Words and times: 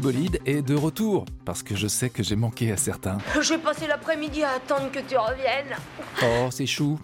Bolide 0.00 0.40
est 0.46 0.62
de 0.62 0.74
retour, 0.74 1.26
parce 1.44 1.62
que 1.62 1.76
je 1.76 1.86
sais 1.86 2.08
que 2.08 2.22
j'ai 2.22 2.34
manqué 2.34 2.72
à 2.72 2.76
certains. 2.76 3.18
J'ai 3.42 3.58
passé 3.58 3.86
l'après-midi 3.86 4.42
à 4.42 4.52
attendre 4.52 4.90
que 4.90 4.98
tu 4.98 5.16
reviennes. 5.16 5.76
Oh, 6.22 6.48
c'est 6.50 6.66
chou. 6.66 6.98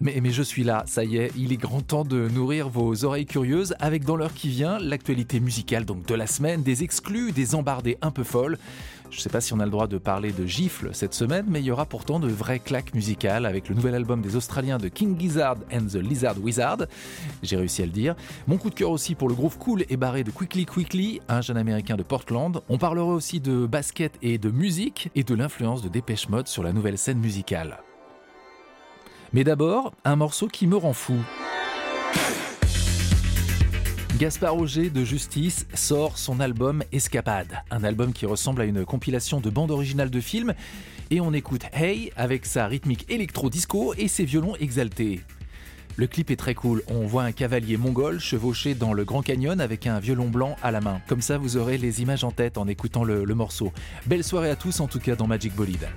Mais, 0.00 0.18
mais 0.22 0.30
je 0.30 0.42
suis 0.42 0.62
là, 0.62 0.84
ça 0.86 1.02
y 1.02 1.16
est, 1.16 1.32
il 1.36 1.52
est 1.52 1.56
grand 1.56 1.80
temps 1.80 2.04
de 2.04 2.28
nourrir 2.28 2.68
vos 2.68 3.04
oreilles 3.04 3.26
curieuses 3.26 3.74
avec 3.80 4.04
dans 4.04 4.16
l'heure 4.16 4.34
qui 4.34 4.48
vient 4.48 4.78
l'actualité 4.78 5.40
musicale 5.40 5.84
donc 5.84 6.04
de 6.06 6.14
la 6.14 6.26
semaine, 6.26 6.62
des 6.62 6.82
exclus, 6.82 7.32
des 7.32 7.54
embardées 7.54 7.96
un 8.02 8.10
peu 8.10 8.24
folles. 8.24 8.58
Je 9.12 9.20
sais 9.20 9.28
pas 9.28 9.42
si 9.42 9.52
on 9.52 9.60
a 9.60 9.66
le 9.66 9.70
droit 9.70 9.88
de 9.88 9.98
parler 9.98 10.32
de 10.32 10.46
gifles 10.46 10.88
cette 10.94 11.12
semaine, 11.12 11.44
mais 11.46 11.60
il 11.60 11.66
y 11.66 11.70
aura 11.70 11.84
pourtant 11.84 12.18
de 12.18 12.28
vraies 12.28 12.58
claques 12.58 12.94
musicales 12.94 13.44
avec 13.44 13.68
le 13.68 13.74
nouvel 13.74 13.94
album 13.94 14.22
des 14.22 14.36
Australiens 14.36 14.78
de 14.78 14.88
King 14.88 15.20
Gizzard 15.20 15.58
and 15.70 15.86
the 15.92 15.96
Lizard 15.96 16.38
Wizard. 16.42 16.78
J'ai 17.42 17.56
réussi 17.56 17.82
à 17.82 17.84
le 17.84 17.92
dire. 17.92 18.16
Mon 18.46 18.56
coup 18.56 18.70
de 18.70 18.74
cœur 18.74 18.88
aussi 18.88 19.14
pour 19.14 19.28
le 19.28 19.34
groove 19.34 19.58
cool 19.58 19.84
et 19.90 19.98
barré 19.98 20.24
de 20.24 20.30
Quickly 20.30 20.64
Quickly, 20.64 21.20
un 21.28 21.42
jeune 21.42 21.58
américain 21.58 21.96
de 21.96 22.02
Portland. 22.02 22.62
On 22.70 22.78
parlera 22.78 23.12
aussi 23.12 23.38
de 23.38 23.66
basket 23.66 24.14
et 24.22 24.38
de 24.38 24.50
musique 24.50 25.10
et 25.14 25.24
de 25.24 25.34
l'influence 25.34 25.82
de 25.82 25.90
Dépêche 25.90 26.30
Mode 26.30 26.48
sur 26.48 26.62
la 26.62 26.72
nouvelle 26.72 26.96
scène 26.96 27.18
musicale. 27.18 27.82
Mais 29.34 29.44
d'abord, 29.44 29.92
un 30.06 30.16
morceau 30.16 30.48
qui 30.48 30.66
me 30.66 30.76
rend 30.76 30.94
fou. 30.94 31.18
Gaspard 34.22 34.56
Auger 34.56 34.88
de 34.88 35.04
Justice 35.04 35.66
sort 35.74 36.16
son 36.16 36.38
album 36.38 36.84
Escapade, 36.92 37.60
un 37.72 37.82
album 37.82 38.12
qui 38.12 38.24
ressemble 38.24 38.62
à 38.62 38.66
une 38.66 38.84
compilation 38.84 39.40
de 39.40 39.50
bandes 39.50 39.72
originales 39.72 40.10
de 40.10 40.20
films, 40.20 40.54
et 41.10 41.20
on 41.20 41.32
écoute 41.32 41.62
Hey 41.72 42.12
avec 42.14 42.46
sa 42.46 42.68
rythmique 42.68 43.04
électro-disco 43.10 43.94
et 43.98 44.06
ses 44.06 44.24
violons 44.24 44.54
exaltés. 44.60 45.22
Le 45.96 46.06
clip 46.06 46.30
est 46.30 46.36
très 46.36 46.54
cool, 46.54 46.84
on 46.86 47.04
voit 47.04 47.24
un 47.24 47.32
cavalier 47.32 47.76
mongol 47.76 48.20
chevauché 48.20 48.74
dans 48.74 48.92
le 48.92 49.04
Grand 49.04 49.22
Canyon 49.22 49.60
avec 49.60 49.88
un 49.88 49.98
violon 49.98 50.28
blanc 50.28 50.54
à 50.62 50.70
la 50.70 50.80
main. 50.80 51.00
Comme 51.08 51.20
ça 51.20 51.36
vous 51.36 51.56
aurez 51.56 51.76
les 51.76 52.00
images 52.00 52.22
en 52.22 52.30
tête 52.30 52.58
en 52.58 52.68
écoutant 52.68 53.02
le, 53.02 53.24
le 53.24 53.34
morceau. 53.34 53.72
Belle 54.06 54.22
soirée 54.22 54.50
à 54.50 54.56
tous 54.56 54.78
en 54.78 54.86
tout 54.86 55.00
cas 55.00 55.16
dans 55.16 55.26
Magic 55.26 55.52
Bolide. 55.52 55.88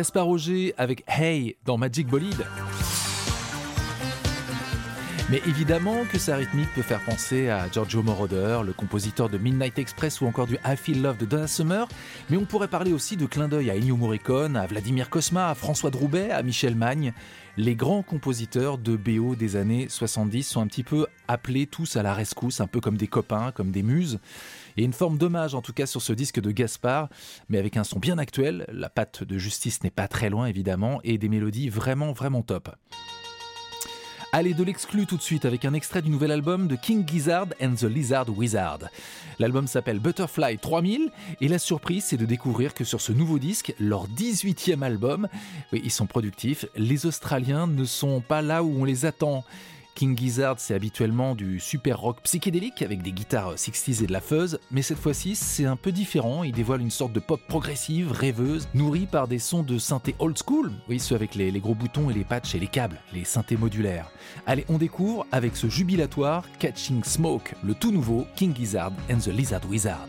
Gaspard 0.00 0.24
Roger 0.24 0.72
avec 0.78 1.04
Hey 1.06 1.56
dans 1.66 1.76
Magic 1.76 2.06
Bolide. 2.06 2.46
Mais 5.28 5.42
évidemment 5.46 6.06
que 6.10 6.16
sa 6.16 6.36
rythmique 6.36 6.72
peut 6.74 6.80
faire 6.80 7.04
penser 7.04 7.50
à 7.50 7.70
Giorgio 7.70 8.02
Moroder, 8.02 8.62
le 8.64 8.72
compositeur 8.72 9.28
de 9.28 9.36
Midnight 9.36 9.78
Express 9.78 10.22
ou 10.22 10.26
encore 10.26 10.46
du 10.46 10.54
I 10.64 10.74
Feel 10.74 11.02
Love 11.02 11.18
de 11.18 11.26
Donna 11.26 11.46
Summer, 11.46 11.86
mais 12.30 12.38
on 12.38 12.46
pourrait 12.46 12.68
parler 12.68 12.94
aussi 12.94 13.18
de 13.18 13.26
clin 13.26 13.46
d'œil 13.46 13.68
à 13.68 13.74
Ennio 13.74 13.94
Morricone, 13.94 14.56
à 14.56 14.66
Vladimir 14.66 15.10
Kosma, 15.10 15.50
à 15.50 15.54
François 15.54 15.90
Droubet, 15.90 16.30
à 16.30 16.42
Michel 16.42 16.76
Magne. 16.76 17.12
Les 17.58 17.74
grands 17.74 18.02
compositeurs 18.02 18.78
de 18.78 18.96
BO 18.96 19.36
des 19.36 19.56
années 19.56 19.86
70 19.90 20.44
sont 20.44 20.62
un 20.62 20.66
petit 20.66 20.82
peu 20.82 21.08
appelés 21.28 21.66
tous 21.66 21.96
à 21.96 22.02
la 22.02 22.14
rescousse, 22.14 22.62
un 22.62 22.66
peu 22.66 22.80
comme 22.80 22.96
des 22.96 23.06
copains, 23.06 23.52
comme 23.52 23.70
des 23.70 23.82
muses. 23.82 24.18
Et 24.76 24.84
une 24.84 24.92
forme 24.92 25.18
d'hommage 25.18 25.54
en 25.54 25.62
tout 25.62 25.72
cas 25.72 25.86
sur 25.86 26.02
ce 26.02 26.12
disque 26.12 26.40
de 26.40 26.50
Gaspard, 26.50 27.08
mais 27.48 27.58
avec 27.58 27.76
un 27.76 27.84
son 27.84 27.98
bien 27.98 28.18
actuel, 28.18 28.66
la 28.72 28.88
patte 28.88 29.24
de 29.24 29.38
justice 29.38 29.82
n'est 29.82 29.90
pas 29.90 30.08
très 30.08 30.30
loin 30.30 30.46
évidemment, 30.46 31.00
et 31.04 31.18
des 31.18 31.28
mélodies 31.28 31.68
vraiment 31.68 32.12
vraiment 32.12 32.42
top. 32.42 32.70
Allez, 34.32 34.54
de 34.54 34.62
l'exclu 34.62 35.06
tout 35.06 35.16
de 35.16 35.22
suite 35.22 35.44
avec 35.44 35.64
un 35.64 35.74
extrait 35.74 36.02
du 36.02 36.10
nouvel 36.10 36.30
album 36.30 36.68
de 36.68 36.76
King 36.76 37.04
Gizzard 37.04 37.48
and 37.60 37.74
the 37.74 37.82
Lizard 37.82 38.28
Wizard. 38.28 38.78
L'album 39.40 39.66
s'appelle 39.66 39.98
Butterfly 39.98 40.58
3000 40.58 41.10
et 41.40 41.48
la 41.48 41.58
surprise 41.58 42.04
c'est 42.04 42.16
de 42.16 42.26
découvrir 42.26 42.72
que 42.72 42.84
sur 42.84 43.00
ce 43.00 43.10
nouveau 43.10 43.40
disque, 43.40 43.74
leur 43.80 44.06
18e 44.06 44.82
album, 44.82 45.26
oui, 45.72 45.80
ils 45.82 45.90
sont 45.90 46.06
productifs, 46.06 46.64
les 46.76 47.06
Australiens 47.06 47.66
ne 47.66 47.84
sont 47.84 48.20
pas 48.20 48.40
là 48.40 48.62
où 48.62 48.72
on 48.80 48.84
les 48.84 49.04
attend. 49.04 49.44
King 50.00 50.16
Gizzard, 50.16 50.54
c'est 50.56 50.72
habituellement 50.72 51.34
du 51.34 51.60
super 51.60 52.00
rock 52.00 52.22
psychédélique 52.22 52.80
avec 52.80 53.02
des 53.02 53.12
guitares 53.12 53.56
60s 53.56 54.02
et 54.02 54.06
de 54.06 54.12
la 54.14 54.22
fuzz, 54.22 54.58
mais 54.70 54.80
cette 54.80 54.96
fois-ci, 54.96 55.34
c'est 55.36 55.66
un 55.66 55.76
peu 55.76 55.92
différent. 55.92 56.42
Il 56.42 56.52
dévoile 56.52 56.80
une 56.80 56.90
sorte 56.90 57.12
de 57.12 57.20
pop 57.20 57.38
progressive, 57.46 58.10
rêveuse, 58.10 58.66
nourrie 58.72 59.04
par 59.04 59.28
des 59.28 59.38
sons 59.38 59.62
de 59.62 59.76
synthé 59.76 60.14
old 60.18 60.38
school, 60.42 60.72
oui, 60.88 60.98
ceux 60.98 61.16
avec 61.16 61.34
les, 61.34 61.52
gros 61.60 61.74
boutons 61.74 62.08
et 62.08 62.14
les 62.14 62.24
patchs 62.24 62.54
et 62.54 62.58
les 62.58 62.66
câbles, 62.66 62.98
les 63.12 63.24
synthés 63.24 63.58
modulaires. 63.58 64.10
Allez, 64.46 64.64
on 64.70 64.78
découvre 64.78 65.26
avec 65.32 65.54
ce 65.54 65.68
jubilatoire 65.68 66.46
Catching 66.58 67.04
Smoke, 67.04 67.54
le 67.62 67.74
tout 67.74 67.92
nouveau 67.92 68.24
King 68.36 68.56
Gizzard 68.56 68.92
and 69.12 69.18
the 69.18 69.26
Lizard 69.26 69.68
Wizard. 69.68 70.08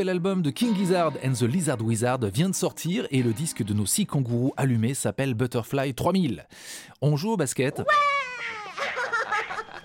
Nouvel 0.00 0.16
album 0.16 0.40
de 0.40 0.50
King 0.50 0.74
Gizzard 0.74 1.12
and 1.22 1.32
the 1.34 1.42
Lizard 1.42 1.82
Wizard 1.82 2.20
vient 2.32 2.48
de 2.48 2.54
sortir 2.54 3.06
et 3.10 3.22
le 3.22 3.34
disque 3.34 3.62
de 3.62 3.74
nos 3.74 3.84
six 3.84 4.06
kangourous 4.06 4.54
allumés 4.56 4.94
s'appelle 4.94 5.34
Butterfly 5.34 5.92
3000. 5.92 6.46
On 7.02 7.18
joue 7.18 7.32
au 7.32 7.36
basket. 7.36 7.82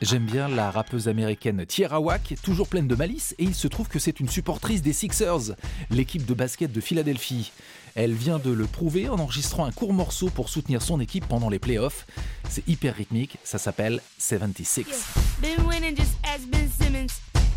J'aime 0.02 0.26
bien 0.26 0.48
la 0.48 0.72
rappeuse 0.72 1.08
américaine 1.08 1.66
Tierra 1.66 2.00
Wack, 2.00 2.36
toujours 2.44 2.68
pleine 2.68 2.88
de 2.88 2.96
malice, 2.96 3.34
et 3.40 3.44
il 3.44 3.56
se 3.56 3.68
trouve 3.68 3.88
que 3.88 4.00
c'est 4.00 4.20
une 4.20 4.28
supportrice 4.28 4.82
des 4.82 4.94
Sixers, 4.94 5.56
l'équipe 5.90 6.26
de 6.26 6.34
basket 6.34 6.72
de 6.72 6.82
Philadelphie. 6.82 7.52
Elle 7.96 8.14
vient 8.14 8.40
de 8.40 8.52
le 8.52 8.66
prouver 8.66 9.08
en 9.08 9.18
enregistrant 9.20 9.66
un 9.66 9.72
court 9.72 9.94
morceau 9.94 10.30
pour 10.30 10.50
soutenir 10.50 10.82
son 10.82 11.00
équipe 11.00 11.26
pendant 11.28 11.50
les 11.50 11.60
playoffs. 11.60 12.06
C'est 12.50 12.68
hyper 12.68 12.96
rythmique, 12.96 13.38
ça 13.44 13.58
s'appelle 13.58 14.02
76. 14.20 14.86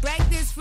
Practice 0.00 0.54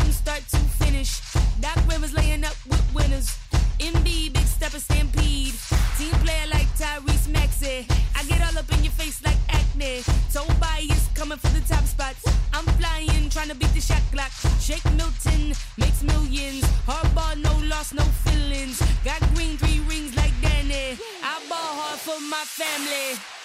Team 5.98 6.14
player 6.22 6.46
like 6.54 6.68
Tyrese 6.78 7.28
Maxey. 7.28 7.88
I 8.16 8.24
get 8.26 8.40
all 8.42 8.56
up 8.60 8.72
in 8.72 8.84
your 8.84 8.94
face 8.94 9.24
like 9.24 9.38
acne. 9.50 10.04
Told 10.32 10.54
bias 10.60 11.10
coming 11.16 11.40
for 11.40 11.48
the 11.48 11.62
top 11.68 11.84
spots. 11.86 12.24
I'm 12.54 12.66
flying, 12.78 13.30
trying 13.32 13.50
to 13.50 13.56
beat 13.56 13.74
the 13.74 13.82
shot 13.82 14.04
clock. 14.12 14.32
Shake 14.60 14.86
Milton 14.94 15.56
makes 15.78 16.04
millions. 16.04 16.64
Hardball, 16.86 17.42
no 17.42 17.52
loss, 17.68 17.96
no 17.96 18.04
feelings. 18.26 18.80
Got 19.04 19.22
green 19.34 19.58
three 19.58 19.80
rings 19.90 20.16
like 20.16 20.34
Danny. 20.40 21.00
I 21.24 21.42
ball 21.50 21.74
hard 21.82 22.00
for 22.00 22.20
my 22.30 22.44
family. 22.46 23.37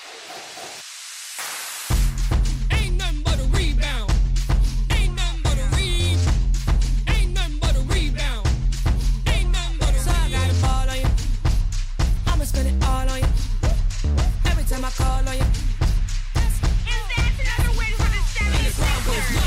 spend 12.53 12.69
it 12.69 12.85
all 12.85 13.09
on 13.09 13.19
you. 13.19 13.29
Every 14.45 14.65
time 14.65 14.85
I 14.85 14.91
call 14.91 15.29
on 15.29 15.37
you. 15.41 15.49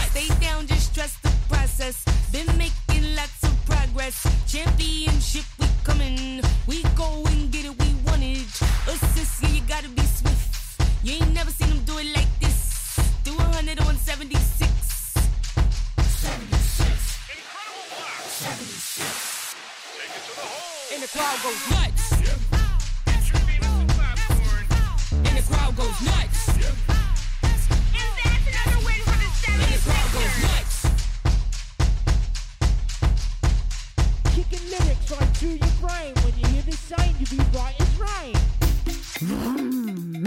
Stay 0.10 0.30
down, 0.40 0.66
just 0.66 0.96
trust 0.96 1.22
the 1.22 1.32
process. 1.50 2.04
Been 2.32 2.48
making 2.58 3.16
lots 3.16 3.44
of 3.44 3.54
progress. 3.66 4.18
Championship, 4.48 5.46
we 5.60 5.68
coming. 5.84 6.42
We 6.68 6.82
go 6.96 7.24
and 7.28 7.52
get 7.52 7.66
it, 7.66 7.76
we 7.78 7.90
want 8.06 8.24
it. 8.24 8.48
Assist, 8.90 9.44
yeah, 9.44 9.50
you 9.50 9.62
gotta 9.68 9.90
be 9.90 10.02
swift. 10.02 10.82
You 11.04 11.14
ain't 11.16 11.34
never 11.34 11.52
seen 11.52 11.70
them 11.70 11.84
do 11.86 11.98
it 12.00 12.08
like 12.16 12.32
this. 12.40 12.98
Do 13.24 13.32
100 13.36 13.80
on 13.82 13.98
76. 13.98 14.72
76. 16.00 16.90
Incredible 17.38 17.86
work. 17.92 18.26
76. 18.26 19.56
Take 20.00 20.10
it 20.10 20.24
to 20.26 20.34
the 20.42 20.48
hole. 20.48 20.94
And 20.94 21.04
the 21.04 21.10
crowd 21.14 21.38
goes 21.44 21.70
nuts. 21.70 22.05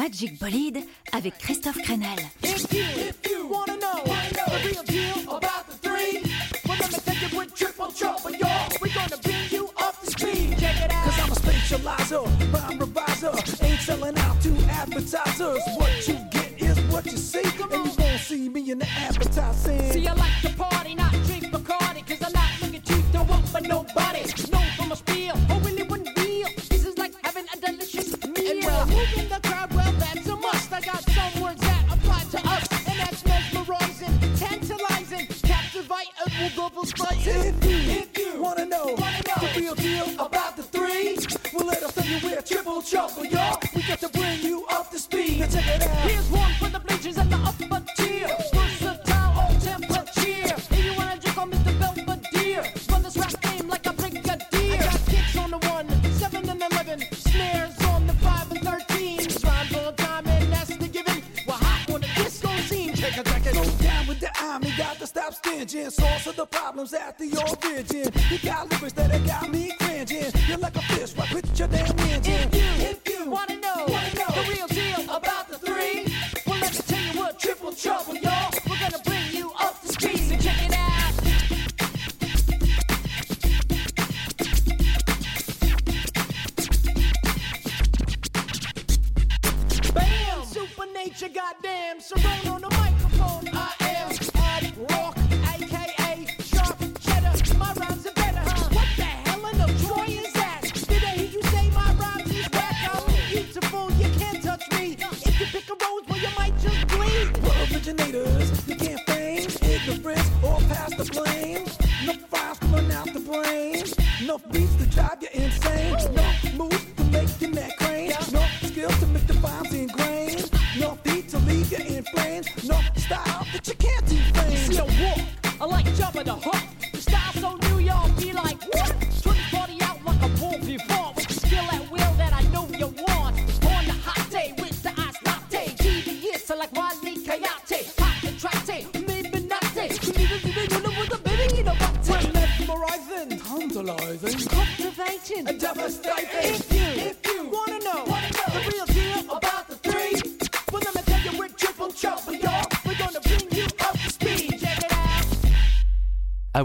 Magic 0.08 0.38
Bolide 0.40 0.78
avec 1.12 1.38
Christophe 1.38 1.76
Crenel. 1.84 2.18
If 2.42 2.72
you, 2.72 2.82
if 2.96 3.30
you 3.30 3.46
wanna 3.48 3.76
know 3.76 4.02
the 4.04 4.68
real 4.68 4.82
deal 4.84 5.36
about 5.36 5.66
the 5.68 5.76
three, 5.82 6.22
well 6.66 6.76
let 6.80 6.92
me 6.92 6.98
take 7.04 7.30
you 7.30 7.38
with 7.38 7.54
triple 7.54 7.92
trouble, 7.92 8.30
y'all. 8.32 8.68
We're 8.80 8.94
gonna 8.94 9.20
bring 9.22 9.50
you 9.50 9.70
up 9.76 10.00
to 10.00 10.10
speed. 10.10 10.58
Check 10.58 10.76
it 10.84 10.90
out. 10.90 11.04
Cause 11.04 11.20
I'm 11.20 11.32
a 11.32 11.34
specializer, 11.34 12.52
rhyme 12.52 12.80
reviser. 13.22 13.64
Ain't 13.64 13.80
selling 13.80 14.18
out 14.18 14.40
to 14.42 14.50
advertisers. 14.70 15.62
What 15.76 16.08
you 16.08 16.18
get 16.30 16.60
is 16.60 16.78
what 16.92 17.04
you 17.06 17.16
see. 17.16 17.42
And 17.42 17.72
you 17.72 17.92
won't 17.98 18.20
see 18.20 18.48
me 18.48 18.70
in 18.70 18.78
the 18.78 18.88
advertising. 18.88 19.92
See, 19.92 20.06
I 20.06 20.14
like 20.14 20.40
to 20.42 20.50
party, 20.50 20.94
not 20.94 21.12
drink 21.26 21.44
Bacardi. 21.46 22.06
Cause 22.06 22.22
I 22.22 22.30
not 22.30 22.50
looking 22.62 22.82
cheap, 22.82 23.04
don't 23.12 23.28
want 23.28 23.48
for 23.48 23.60
nobody. 23.60 24.20
No 24.50 24.60
from 24.76 24.92
a 24.92 24.96
spiel, 24.96 25.36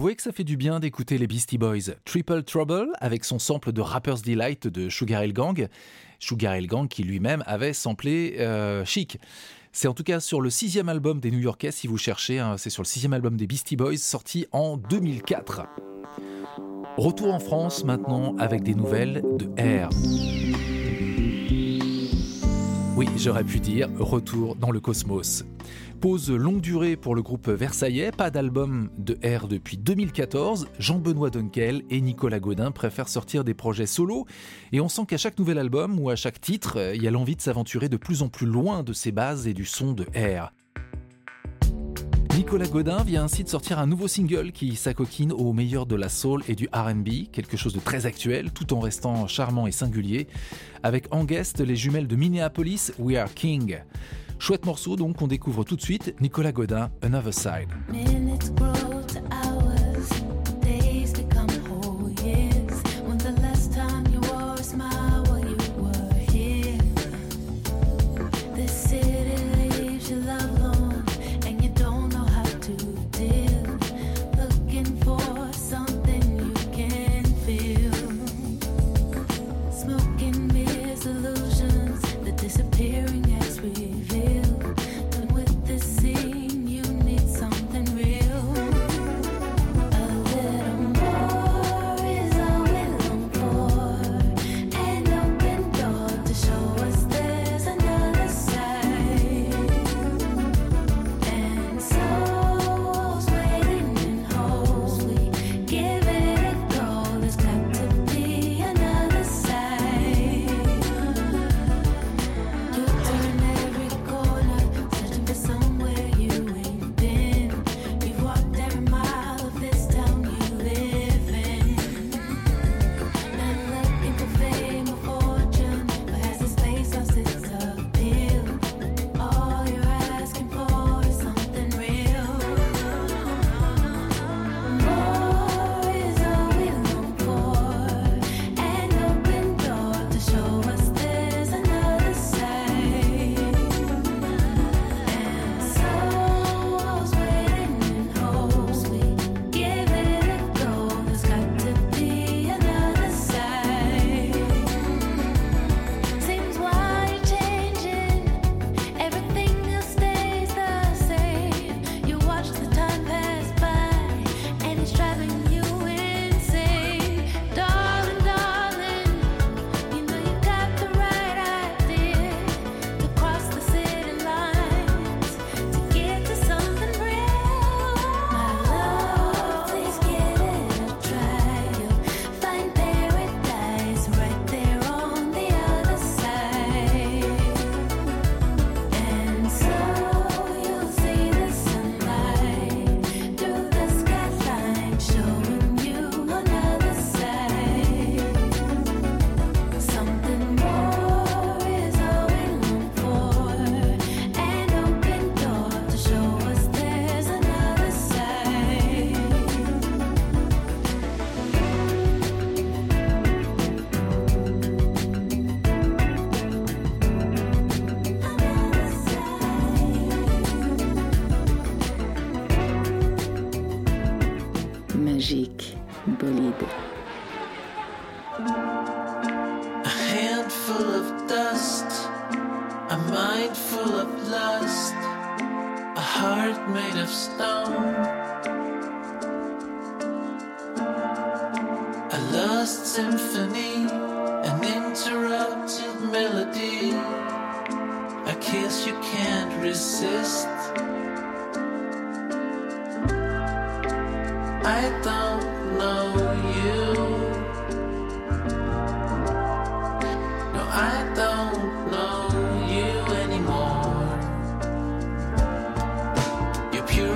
Avouez 0.03 0.17
que 0.17 0.21
ça 0.21 0.33
fait 0.33 0.43
du 0.43 0.57
bien 0.57 0.81
d'écouter 0.81 1.17
les 1.17 1.27
Beastie 1.27 1.57
Boys. 1.57 1.93
Triple 2.03 2.43
Trouble 2.43 2.89
avec 2.99 3.23
son 3.23 3.39
sample 3.39 3.71
de 3.71 3.79
Rapper's 3.79 4.21
Delight 4.21 4.67
de 4.67 4.89
Sugar 4.89 5.23
Hill 5.23 5.31
Gang. 5.31 5.69
Sugar 6.19 6.57
Hill 6.57 6.67
Gang 6.67 6.89
qui 6.89 7.03
lui-même 7.03 7.41
avait 7.47 7.71
samplé 7.71 8.35
euh, 8.39 8.83
Chic. 8.83 9.17
C'est 9.71 9.87
en 9.87 9.93
tout 9.93 10.03
cas 10.03 10.19
sur 10.19 10.41
le 10.41 10.49
sixième 10.49 10.89
album 10.89 11.21
des 11.21 11.31
New 11.31 11.39
Yorkais 11.39 11.71
si 11.71 11.87
vous 11.87 11.97
cherchez. 11.97 12.39
hein, 12.39 12.57
c'est 12.57 12.69
sur 12.69 12.83
le 12.83 12.87
sixième 12.87 13.13
album 13.13 13.37
des 13.37 13.47
Beastie 13.47 13.77
Boys 13.77 13.95
sorti 13.95 14.45
en 14.51 14.75
2004. 14.75 15.67
Retour 16.97 17.33
en 17.33 17.39
France 17.39 17.85
maintenant 17.85 18.35
avec 18.39 18.61
des 18.61 18.75
nouvelles 18.75 19.23
de 19.37 19.45
R. 19.57 20.42
Oui, 22.95 23.09
j'aurais 23.17 23.43
pu 23.43 23.59
dire 23.59 23.89
retour 23.97 24.55
dans 24.55 24.69
le 24.69 24.79
cosmos. 24.79 25.45
Pause 25.99 26.29
longue 26.29 26.61
durée 26.61 26.95
pour 26.95 27.15
le 27.15 27.23
groupe 27.23 27.49
versaillais, 27.49 28.11
pas 28.11 28.29
d'album 28.29 28.91
de 28.99 29.17
R 29.25 29.47
depuis 29.47 29.77
2014. 29.77 30.67
Jean-Benoît 30.77 31.31
Dunkel 31.31 31.81
et 31.89 32.01
Nicolas 32.01 32.39
Godin 32.39 32.69
préfèrent 32.69 33.09
sortir 33.09 33.43
des 33.43 33.55
projets 33.55 33.87
solo 33.87 34.27
et 34.73 34.79
on 34.79 34.89
sent 34.89 35.05
qu'à 35.07 35.17
chaque 35.17 35.39
nouvel 35.39 35.57
album 35.57 35.99
ou 35.99 36.11
à 36.11 36.15
chaque 36.15 36.39
titre, 36.39 36.77
euh, 36.77 36.95
il 36.95 37.01
y 37.01 37.07
a 37.07 37.11
l'envie 37.11 37.35
de 37.35 37.41
s'aventurer 37.41 37.89
de 37.89 37.97
plus 37.97 38.21
en 38.21 38.29
plus 38.29 38.45
loin 38.45 38.83
de 38.83 38.93
ses 38.93 39.11
bases 39.11 39.47
et 39.47 39.55
du 39.55 39.65
son 39.65 39.93
de 39.93 40.03
R. 40.15 40.51
Nicolas 42.35 42.65
Godin 42.67 43.03
vient 43.03 43.25
ainsi 43.25 43.43
de 43.43 43.49
sortir 43.49 43.77
un 43.77 43.85
nouveau 43.85 44.07
single 44.07 44.51
qui 44.51 44.75
s'acoquine 44.75 45.31
au 45.31 45.53
meilleur 45.53 45.85
de 45.85 45.95
la 45.95 46.09
soul 46.09 46.43
et 46.47 46.55
du 46.55 46.67
RB, 46.73 47.29
quelque 47.31 47.57
chose 47.57 47.73
de 47.73 47.79
très 47.79 48.07
actuel 48.07 48.51
tout 48.51 48.73
en 48.73 48.79
restant 48.79 49.27
charmant 49.27 49.67
et 49.67 49.71
singulier, 49.71 50.27
avec 50.81 51.05
en 51.11 51.25
guest 51.25 51.59
les 51.59 51.75
jumelles 51.75 52.07
de 52.07 52.15
Minneapolis 52.15 52.91
We 52.97 53.17
Are 53.17 53.31
King. 53.31 53.77
Chouette 54.39 54.65
morceau 54.65 54.95
donc 54.95 55.21
on 55.21 55.27
découvre 55.27 55.63
tout 55.63 55.75
de 55.75 55.81
suite 55.81 56.15
Nicolas 56.21 56.51
Godin 56.51 56.89
Another 57.03 57.33
Side. 57.33 57.69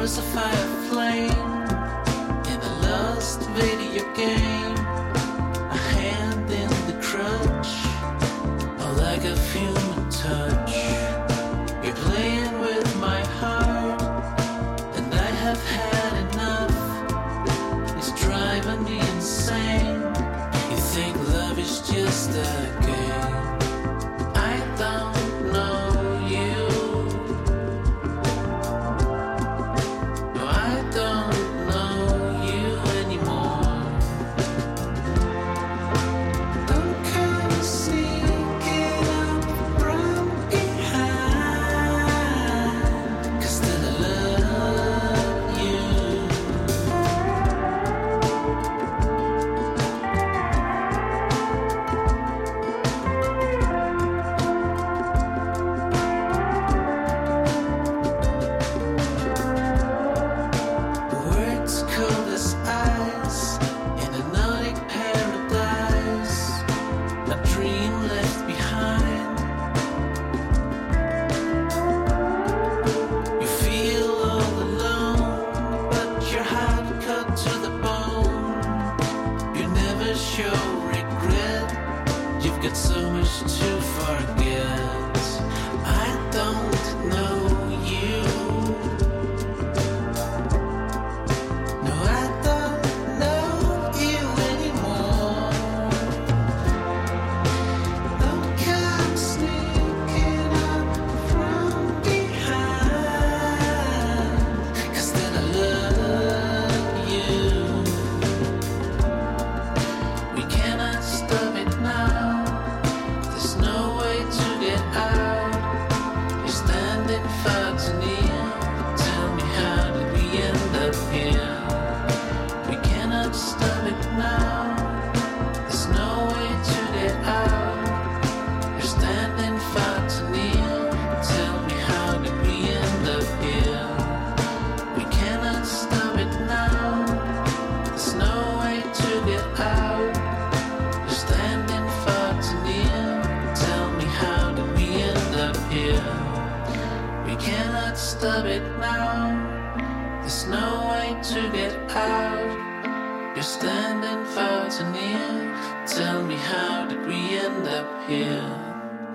crucify 0.07 0.49
a 0.49 0.67
flame 0.89 1.31
in 2.47 2.61
a 2.61 2.79
lost 2.81 3.41
video 3.49 4.05
game. 4.15 4.76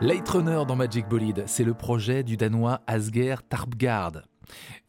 Late 0.00 0.28
Runner 0.28 0.62
dans 0.66 0.76
Magic 0.76 1.08
Bolide, 1.08 1.44
c'est 1.46 1.64
le 1.64 1.74
projet 1.74 2.22
du 2.22 2.36
Danois 2.36 2.80
Asger 2.86 3.36
Tarpgard. 3.48 4.31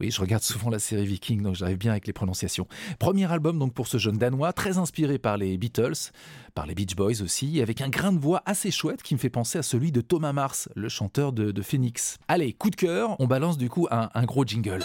Oui, 0.00 0.10
je 0.10 0.20
regarde 0.20 0.42
souvent 0.42 0.70
la 0.70 0.78
série 0.78 1.06
Viking, 1.06 1.42
donc 1.42 1.54
j'arrive 1.54 1.78
bien 1.78 1.92
avec 1.92 2.06
les 2.06 2.12
prononciations. 2.12 2.66
Premier 2.98 3.30
album 3.30 3.58
donc 3.58 3.74
pour 3.74 3.86
ce 3.86 3.98
jeune 3.98 4.18
Danois, 4.18 4.52
très 4.52 4.78
inspiré 4.78 5.18
par 5.18 5.36
les 5.36 5.56
Beatles, 5.56 6.12
par 6.54 6.66
les 6.66 6.74
Beach 6.74 6.96
Boys 6.96 7.22
aussi, 7.22 7.60
avec 7.60 7.80
un 7.80 7.88
grain 7.88 8.12
de 8.12 8.18
voix 8.18 8.42
assez 8.46 8.70
chouette 8.70 9.02
qui 9.02 9.14
me 9.14 9.18
fait 9.18 9.30
penser 9.30 9.58
à 9.58 9.62
celui 9.62 9.92
de 9.92 10.00
Thomas 10.00 10.32
Mars, 10.32 10.68
le 10.74 10.88
chanteur 10.88 11.32
de, 11.32 11.62
Phoenix. 11.62 12.18
Allez, 12.28 12.52
coup 12.52 12.68
de 12.68 12.76
cœur, 12.76 13.16
on 13.18 13.26
balance 13.26 13.56
du 13.56 13.70
coup 13.70 13.86
un, 13.90 14.10
un 14.12 14.24
gros 14.24 14.44
jingle. 14.44 14.84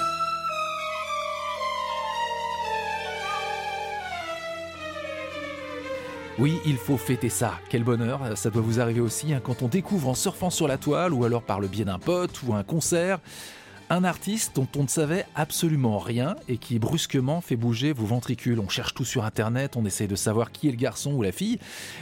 Oui, 6.39 6.57
il 6.65 6.77
faut 6.77 6.95
fêter 6.95 7.27
ça. 7.27 7.59
Quel 7.67 7.83
bonheur, 7.83 8.21
ça 8.37 8.49
doit 8.49 8.61
vous 8.61 8.79
arriver 8.79 9.01
aussi 9.01 9.33
hein, 9.33 9.41
quand 9.43 9.61
on 9.61 9.67
découvre 9.67 10.07
en 10.07 10.13
surfant 10.13 10.49
sur 10.49 10.69
la 10.69 10.77
toile 10.77 11.13
ou 11.13 11.25
alors 11.25 11.41
par 11.41 11.59
le 11.59 11.67
biais 11.67 11.83
d'un 11.83 11.99
pote 11.99 12.41
ou 12.43 12.53
un 12.53 12.63
concert 12.63 13.19
un 13.89 14.03
artiste 14.03 14.55
dont 14.55 14.67
on 14.77 14.83
ne 14.83 14.87
savait 14.87 15.25
absolument 15.35 15.97
rien 15.97 16.35
et 16.47 16.57
qui 16.57 16.79
brusquement 16.79 17.41
fait 17.41 17.55
bouger 17.55 17.91
vos 17.91 18.05
ventricules. 18.05 18.59
On 18.59 18.69
cherche 18.69 18.93
tout 18.93 19.05
sur 19.05 19.25
internet, 19.25 19.75
on 19.75 19.85
essaye 19.85 20.07
de 20.07 20.15
savoir 20.15 20.51
qui 20.51 20.67
est 20.67 20.71
le 20.71 20.77
garçon 20.77 21.13
ou 21.13 21.21
la 21.21 21.31
fille 21.31 21.59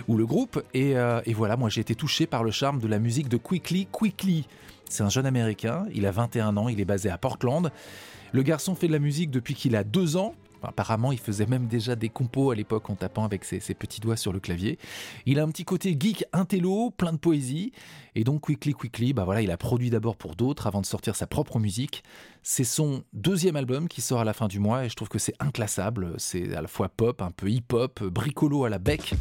ou 0.08 0.17
le 0.17 0.26
groupe 0.26 0.62
et, 0.73 0.97
euh, 0.97 1.21
et 1.26 1.34
voilà, 1.34 1.56
moi 1.56 1.69
j'ai 1.69 1.82
été 1.82 1.95
touché 1.95 2.28
par 2.28 2.43
le 2.43 2.52
charme 2.52 2.80
de 2.80 2.88
la 2.88 3.00
musique 3.00 3.30
de 3.30 3.38
Quickly 3.38 3.88
Quickly. 3.91 4.45
C'est 4.89 5.04
un 5.04 5.10
jeune 5.10 5.26
américain, 5.26 5.86
il 5.93 6.06
a 6.06 6.12
21 6.12 6.58
ans, 6.58 6.69
il 6.69 6.80
est 6.80 6.86
basé 6.86 7.10
à 7.10 7.17
Portland. 7.17 7.71
Le 8.32 8.41
garçon 8.41 8.76
fait 8.76 8.88
de 8.88 8.93
la 8.93 9.00
musique 9.00 9.32
depuis 9.32 9.54
qu'il 9.54 9.76
a 9.76 9.84
deux 9.84 10.17
ans. 10.17 10.36
Apparemment, 10.63 11.11
il 11.11 11.19
faisait 11.19 11.45
même 11.45 11.67
déjà 11.67 11.95
des 11.95 12.09
compos 12.09 12.51
à 12.51 12.55
l'époque 12.55 12.89
en 12.89 12.95
tapant 12.95 13.23
avec 13.23 13.43
ses, 13.43 13.59
petits 13.59 13.99
doigts 13.99 14.17
sur 14.17 14.33
le 14.33 14.39
clavier. 14.39 14.77
Il 15.25 15.39
a 15.39 15.43
un 15.43 15.49
petit 15.49 15.65
côté 15.65 15.95
geek 15.99 16.25
intello, 16.33 16.91
plein 16.91 17.13
de 17.13 17.17
poésie. 17.17 17.71
Et 18.15 18.23
donc, 18.23 18.41
Quickly 18.41 18.73
Quickly, 18.73 19.13
bah 19.13 19.25
voilà, 19.25 19.41
il 19.41 19.51
a 19.51 19.57
produit 19.57 19.89
d'abord 19.89 20.15
pour 20.15 20.35
d'autres 20.35 20.67
avant 20.67 20.81
de 20.81 20.85
sortir 20.85 21.15
sa 21.15 21.27
propre 21.27 21.59
musique. 21.59 22.03
C'est 22.43 22.63
son 22.63 23.03
deuxième 23.13 23.55
album 23.55 23.87
qui 23.87 24.01
sort 24.01 24.19
à 24.19 24.23
la 24.23 24.33
fin 24.33 24.47
du 24.47 24.59
mois 24.59 24.85
et 24.85 24.89
je 24.89 24.95
trouve 24.95 25.09
que 25.09 25.19
c'est 25.19 25.35
inclassable. 25.39 26.13
C'est 26.17 26.55
à 26.55 26.61
la 26.61 26.67
fois 26.67 26.89
pop, 26.89 27.21
un 27.21 27.31
peu 27.31 27.49
hip-hop, 27.49 28.03
bricolo 28.03 28.65
à 28.65 28.69
la 28.69 28.79
bec. 28.79 29.13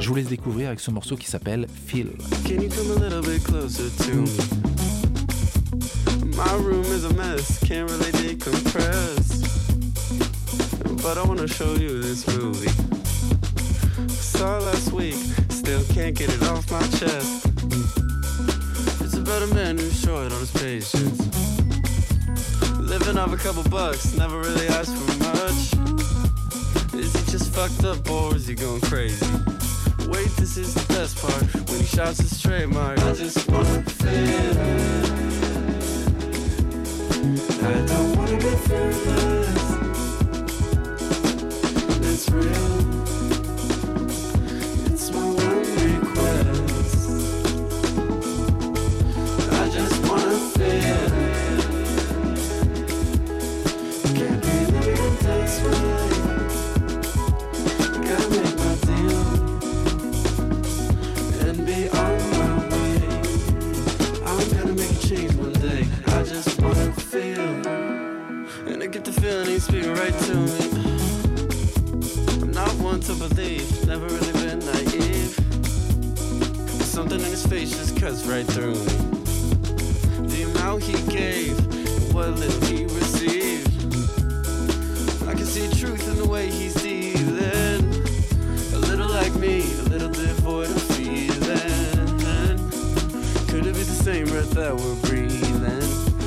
Je 0.00 0.08
vous 0.08 0.14
laisse 0.14 0.28
découvrir 0.28 0.68
avec 0.68 0.80
ce 0.80 0.90
morceau 0.90 1.16
qui 1.16 1.26
s'appelle 1.26 1.66
Feel. 1.86 2.10
Can 2.44 2.60
you 2.60 2.68
come 2.68 2.90
a 2.90 3.08
little 3.08 3.22
bit 3.22 3.42
closer 3.42 3.90
to 4.04 4.22
me? 4.22 4.74
Can't 7.66 7.90
really 7.90 8.12
decompress. 8.12 9.73
But 11.04 11.18
I 11.18 11.22
wanna 11.22 11.46
show 11.46 11.74
you 11.74 12.00
this 12.00 12.26
movie. 12.28 12.70
Saw 14.08 14.56
last 14.56 14.90
week, 14.90 15.18
still 15.50 15.84
can't 15.92 16.16
get 16.16 16.32
it 16.32 16.42
off 16.44 16.70
my 16.70 16.80
chest. 16.98 17.44
It's 19.02 19.12
about 19.12 19.42
a 19.42 19.48
man 19.54 19.76
who's 19.76 20.00
short 20.00 20.32
on 20.32 20.40
his 20.40 20.50
patience. 20.52 21.20
Living 22.78 23.18
off 23.18 23.34
a 23.34 23.36
couple 23.36 23.62
bucks, 23.64 24.16
never 24.16 24.40
really 24.40 24.66
asked 24.68 24.96
for 24.96 25.18
much. 25.18 25.74
Is 26.94 27.12
he 27.14 27.30
just 27.30 27.52
fucked 27.52 27.84
up 27.84 28.10
or 28.10 28.34
is 28.34 28.46
he 28.46 28.54
going 28.54 28.80
crazy? 28.80 29.26
Wait, 30.08 30.30
this 30.38 30.56
is 30.56 30.72
the 30.72 30.86
best 30.94 31.18
part. 31.18 31.68
When 31.68 31.80
he 31.80 31.84
shouts 31.84 32.18
his 32.18 32.40
trademark, 32.40 32.98
I 33.00 33.12
just 33.12 33.46
wanna 33.50 33.82
feel 33.82 34.08
it. 34.08 35.10
I 37.62 37.86
don't 37.92 38.16
wanna 38.16 38.38
be 38.38 38.56
fearless 38.66 39.63
thrill. 42.42 42.83
Face 77.48 77.70
just 77.76 77.96
cuts 77.96 78.24
right 78.26 78.46
through 78.46 78.74
me. 78.74 80.28
The 80.28 80.50
amount 80.50 80.82
he 80.82 80.94
gave, 81.12 81.56
what 82.14 82.30
little 82.30 82.60
he 82.68 82.84
received. 82.84 83.68
I 85.28 85.34
can 85.34 85.44
see 85.44 85.68
truth 85.80 86.08
in 86.08 86.16
the 86.16 86.28
way 86.28 86.48
he's 86.48 86.74
dealing. 86.74 87.84
A 88.74 88.78
little 88.78 89.08
like 89.08 89.34
me, 89.36 89.60
a 89.60 89.88
little 89.88 90.10
devoid 90.10 90.70
of 90.70 90.82
feeling. 90.94 91.34
Could 93.48 93.66
it 93.66 93.74
be 93.74 93.82
the 93.82 94.00
same 94.02 94.26
breath 94.26 94.50
that 94.52 94.74
we're 94.74 94.94
breathing? 95.08 95.80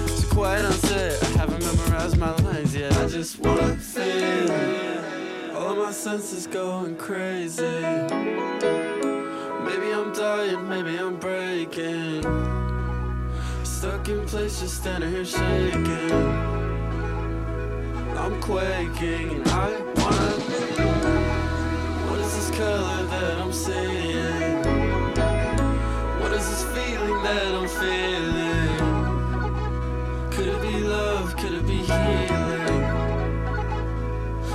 So 0.07 0.27
quiet 0.33 0.65
on 0.65 0.73
set, 0.73 1.23
I 1.23 1.27
haven't 1.39 1.63
memorized 1.63 2.17
my 2.17 2.35
lines 2.37 2.75
yet. 2.75 2.95
I 2.97 3.07
just 3.07 3.39
wanna 3.39 3.75
feel 3.75 4.03
it. 4.03 5.55
All 5.55 5.71
of 5.71 5.77
my 5.77 5.91
senses 5.91 6.47
going 6.47 6.95
crazy. 6.95 8.56
I'm 10.27 10.67
maybe 10.67 10.97
I'm 10.97 11.15
breaking. 11.15 12.21
Stuck 13.63 14.09
in 14.09 14.25
place, 14.25 14.59
just 14.59 14.75
standing 14.81 15.09
here 15.09 15.23
shaking. 15.23 16.11
I'm 18.17 18.41
quaking 18.41 19.29
and 19.31 19.47
I 19.47 19.79
wanna. 19.95 20.31
What 22.09 22.19
is 22.19 22.31
this 22.35 22.49
color 22.57 23.03
that 23.05 23.37
I'm 23.39 23.53
seeing? 23.53 24.63
What 26.19 26.33
is 26.33 26.45
this 26.49 26.63
feeling 26.75 27.23
that 27.23 27.55
I'm 27.59 27.69
feeling? 27.81 28.71
Could 30.31 30.47
it 30.47 30.61
be 30.61 30.79
love? 30.81 31.37
Could 31.37 31.53
it 31.53 31.65
be 31.65 31.77
healing? 31.77 32.83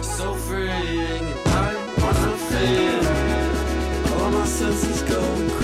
So 0.02 0.34
freeing 0.34 1.24
and 1.32 1.48
I 1.48 1.74
wanna 2.02 2.36
feel. 2.50 3.02
All 4.20 4.30
my 4.30 4.44
senses 4.44 5.02
going 5.02 5.61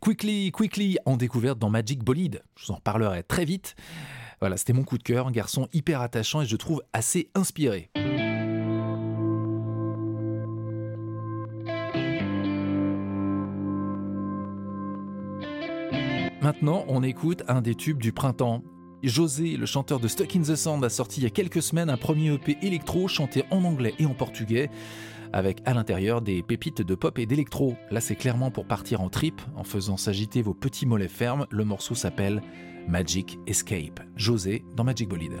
Quickly, 0.00 0.50
Quickly 0.52 0.98
en 1.06 1.16
découverte 1.16 1.58
dans 1.58 1.70
Magic 1.70 2.04
Bolide. 2.04 2.42
Je 2.56 2.66
vous 2.66 2.72
en 2.72 2.76
reparlerai 2.76 3.22
très 3.22 3.44
vite. 3.44 3.74
Voilà, 4.42 4.56
c'était 4.56 4.72
mon 4.72 4.82
coup 4.82 4.98
de 4.98 5.04
cœur, 5.04 5.28
un 5.28 5.30
garçon 5.30 5.68
hyper 5.72 6.00
attachant 6.00 6.42
et 6.42 6.46
je 6.46 6.56
trouve 6.56 6.82
assez 6.92 7.30
inspiré. 7.36 7.92
Maintenant, 16.40 16.84
on 16.88 17.04
écoute 17.04 17.44
un 17.46 17.62
des 17.62 17.76
tubes 17.76 18.02
du 18.02 18.10
printemps. 18.10 18.64
José, 19.04 19.56
le 19.56 19.64
chanteur 19.64 20.00
de 20.00 20.08
Stuck 20.08 20.34
in 20.34 20.42
the 20.42 20.56
Sand, 20.56 20.84
a 20.84 20.88
sorti 20.88 21.20
il 21.20 21.22
y 21.22 21.26
a 21.26 21.30
quelques 21.30 21.62
semaines 21.62 21.88
un 21.88 21.96
premier 21.96 22.34
EP 22.34 22.58
électro 22.62 23.06
chanté 23.06 23.44
en 23.52 23.62
anglais 23.62 23.94
et 24.00 24.06
en 24.06 24.14
portugais, 24.14 24.70
avec 25.32 25.60
à 25.66 25.72
l'intérieur 25.72 26.20
des 26.20 26.42
pépites 26.42 26.82
de 26.82 26.94
pop 26.96 27.16
et 27.20 27.26
d'électro. 27.26 27.76
Là, 27.92 28.00
c'est 28.00 28.16
clairement 28.16 28.50
pour 28.50 28.66
partir 28.66 29.02
en 29.02 29.08
trip 29.08 29.40
en 29.54 29.62
faisant 29.62 29.96
s'agiter 29.96 30.42
vos 30.42 30.52
petits 30.52 30.84
mollets 30.84 31.06
fermes. 31.06 31.46
Le 31.50 31.64
morceau 31.64 31.94
s'appelle 31.94 32.42
Magic 32.88 33.38
Escape. 33.46 34.00
José 34.16 34.64
dans 34.76 34.84
Magic 34.84 35.08
Bolide. 35.08 35.40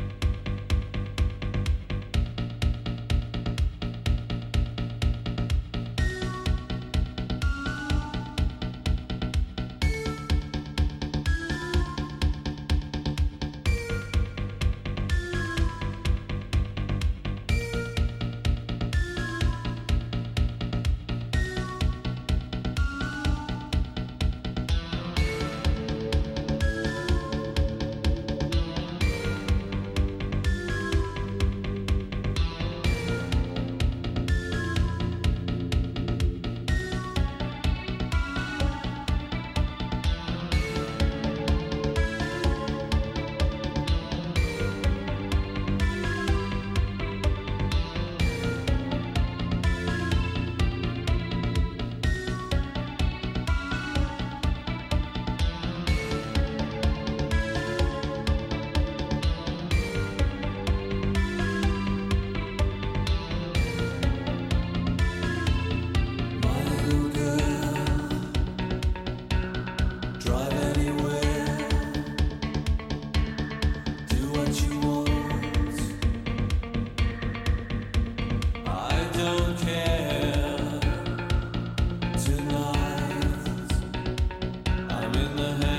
The 85.41 85.47
hands 85.55 85.70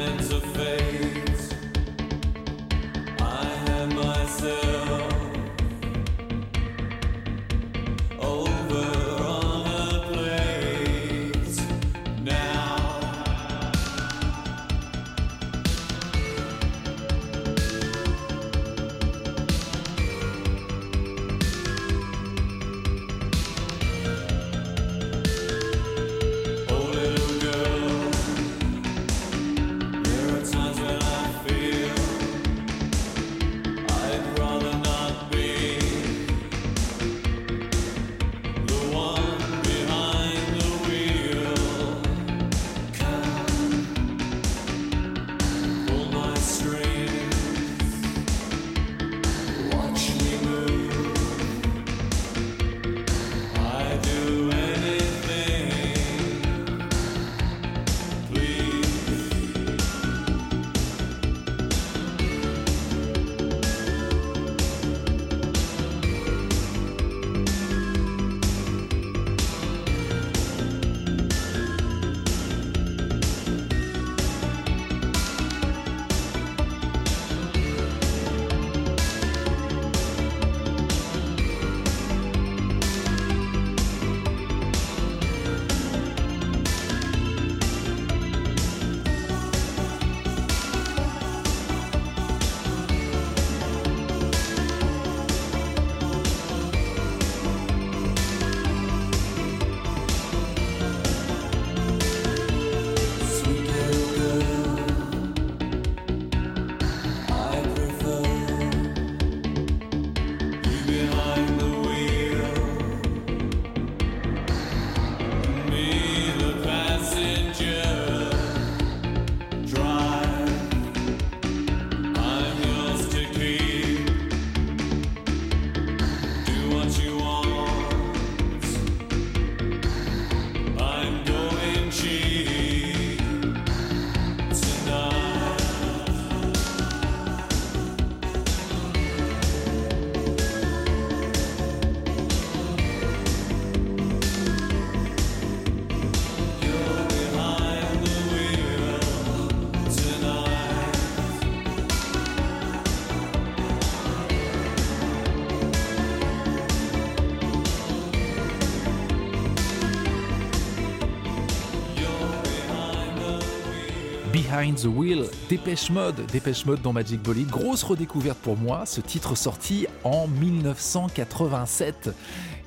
Behind 164.62 164.78
the 164.78 164.86
Wheel, 164.86 165.24
Dépêche 165.48 165.90
Mode, 165.90 166.24
Dépêche 166.30 166.64
Mode 166.66 166.80
dans 166.82 166.92
Magic 166.92 167.20
Bolide. 167.20 167.48
Grosse 167.48 167.82
redécouverte 167.82 168.38
pour 168.38 168.56
moi, 168.56 168.86
ce 168.86 169.00
titre 169.00 169.34
sorti 169.34 169.88
en 170.04 170.28
1987. 170.28 172.10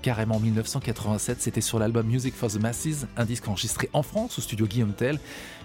Carrément 0.05 0.39
1987, 0.39 1.41
c'était 1.41 1.61
sur 1.61 1.79
l'album 1.79 2.05
Music 2.05 2.35
for 2.35 2.51
the 2.51 2.61
Masses, 2.61 3.07
un 3.17 3.25
disque 3.25 3.47
enregistré 3.47 3.89
en 3.91 4.03
France 4.03 4.37
au 4.37 4.41
studio 4.43 4.67
Guillaume 4.67 4.93
Tell. 4.93 5.19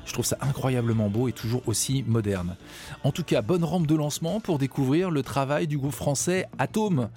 Je 0.06 0.14
trouve 0.14 0.24
ça 0.24 0.38
incroyablement 0.40 1.10
beau 1.10 1.28
et 1.28 1.32
toujours 1.32 1.60
aussi 1.66 2.02
moderne. 2.06 2.56
En 3.04 3.12
tout 3.12 3.22
cas, 3.22 3.42
bonne 3.42 3.64
rampe 3.64 3.86
de 3.86 3.94
lancement 3.94 4.40
pour 4.40 4.58
découvrir 4.58 5.10
le 5.10 5.22
travail 5.22 5.66
du 5.66 5.76
groupe 5.76 5.92
français 5.92 6.46
Atome. 6.58 7.10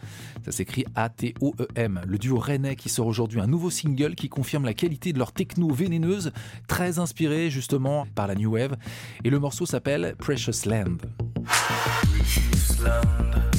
Ça 0.43 0.51
s'écrit 0.51 0.83
A-T-O-E-M. 0.95 2.01
Le 2.05 2.17
duo 2.17 2.39
rennais 2.39 2.75
qui 2.75 2.89
sort 2.89 3.07
aujourd'hui 3.07 3.39
un 3.39 3.47
nouveau 3.47 3.69
single 3.69 4.15
qui 4.15 4.27
confirme 4.27 4.65
la 4.65 4.73
qualité 4.73 5.13
de 5.13 5.17
leur 5.17 5.31
techno 5.31 5.69
vénéneuse, 5.69 6.33
très 6.67 6.99
inspiré 6.99 7.49
justement 7.49 8.05
par 8.15 8.27
la 8.27 8.35
New 8.35 8.51
Wave. 8.51 8.75
Et 9.23 9.29
le 9.29 9.39
morceau 9.39 9.65
s'appelle 9.65 10.17
Precious 10.19 10.67
Land. 10.67 10.97
Don't 12.83 13.43
you 13.45 13.52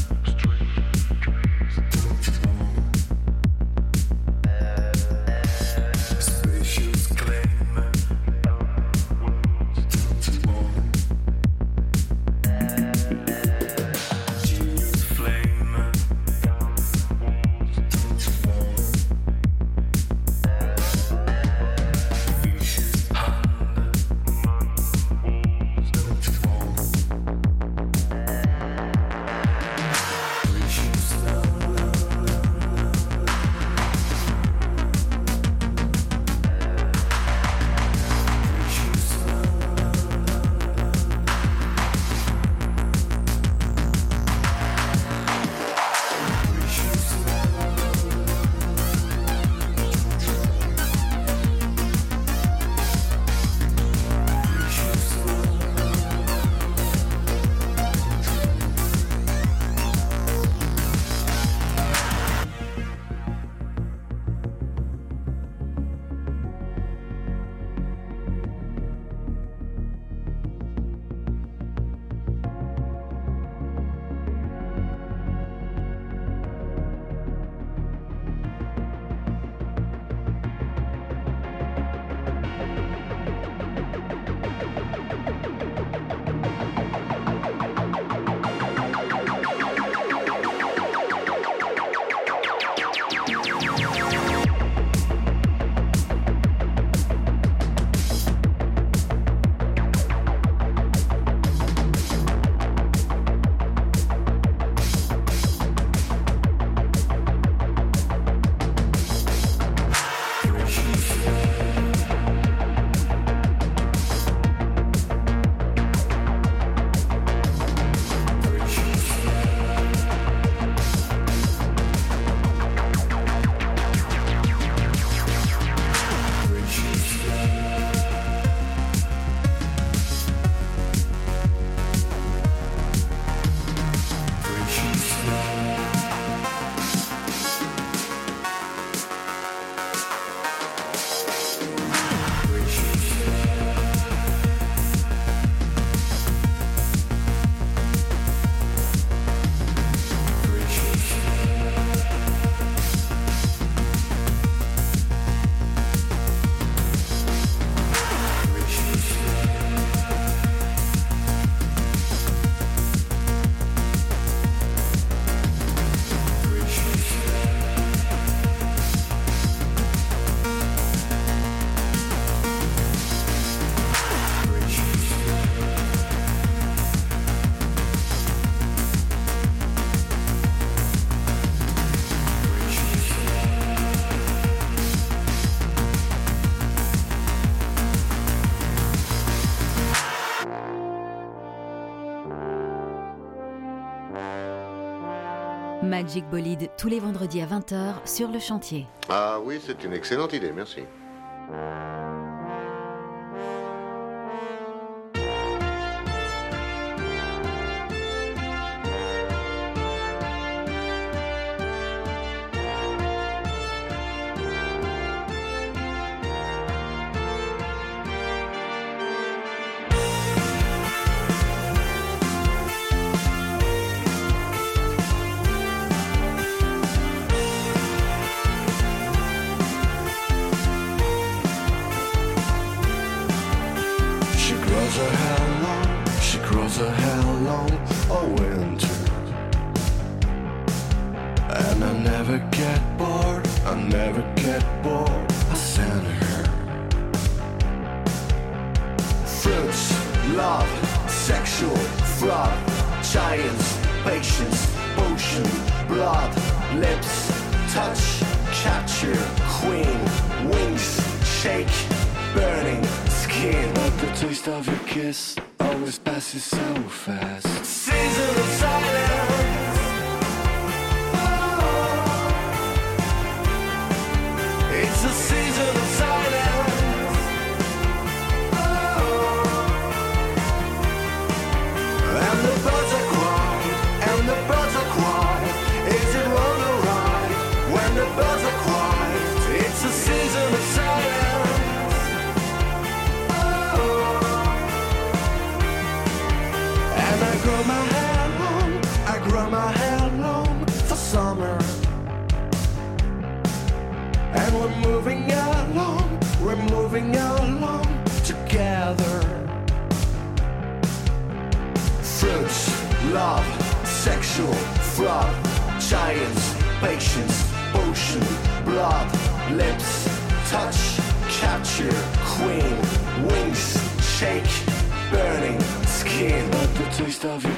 Magic 195.85 196.24
Bolide 196.30 196.70
tous 196.76 196.89
les 196.89 196.99
vendredis 196.99 197.41
à 197.41 197.47
20h 197.47 198.07
sur 198.07 198.28
le 198.28 198.39
chantier. 198.39 198.87
Ah 199.09 199.39
oui, 199.45 199.61
c'est 199.64 199.85
une 199.85 199.93
excellente 199.93 200.32
idée, 200.32 200.53
merci. 200.53 200.80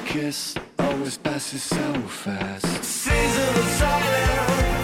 Kiss 0.06 0.54
always 0.78 1.18
passes 1.18 1.62
so 1.62 1.92
fast. 2.08 2.84
Season 2.84 3.60
of 3.62 3.68
silence. 3.70 4.75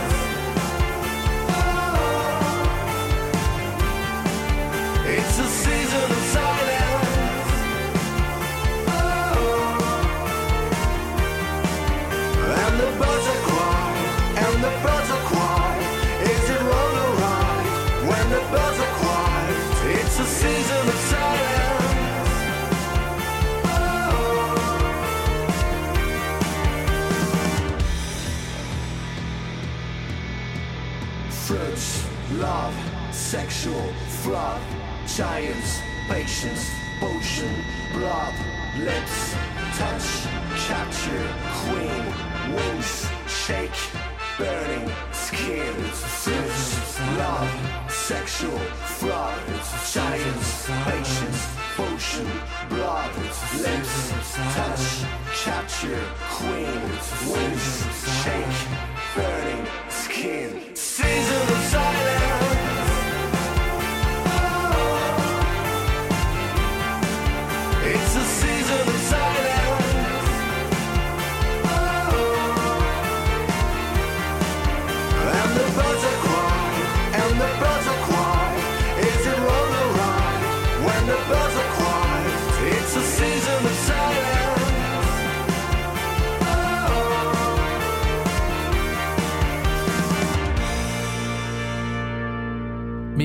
Love, 32.43 32.75
sexual 33.13 33.87
fraud, 34.23 34.61
giants, 35.07 35.81
patience, 36.09 36.69
potion, 36.99 37.55
blood, 37.93 38.35
lips, 38.81 39.35
touch, 39.79 40.09
capture, 40.67 41.25
queen, 41.63 42.05
wings, 42.53 43.09
shake, 43.29 43.81
burning 44.39 44.91
skin, 45.13 45.77
love, 47.17 47.51
sexual 47.89 48.59
fraud, 48.99 49.39
giants, 49.93 50.69
patience, 50.83 51.41
potion, 51.77 52.27
blood, 52.69 53.11
lips, 53.63 54.13
touch, 54.57 54.87
capture, 55.45 56.03
queen, 56.39 56.81
wings, 57.31 57.87
shake, 58.21 58.59
burning 59.15 59.65
skin. 59.89 60.75
Season 60.75 61.43
of 61.43 61.65
silence. 61.71 62.22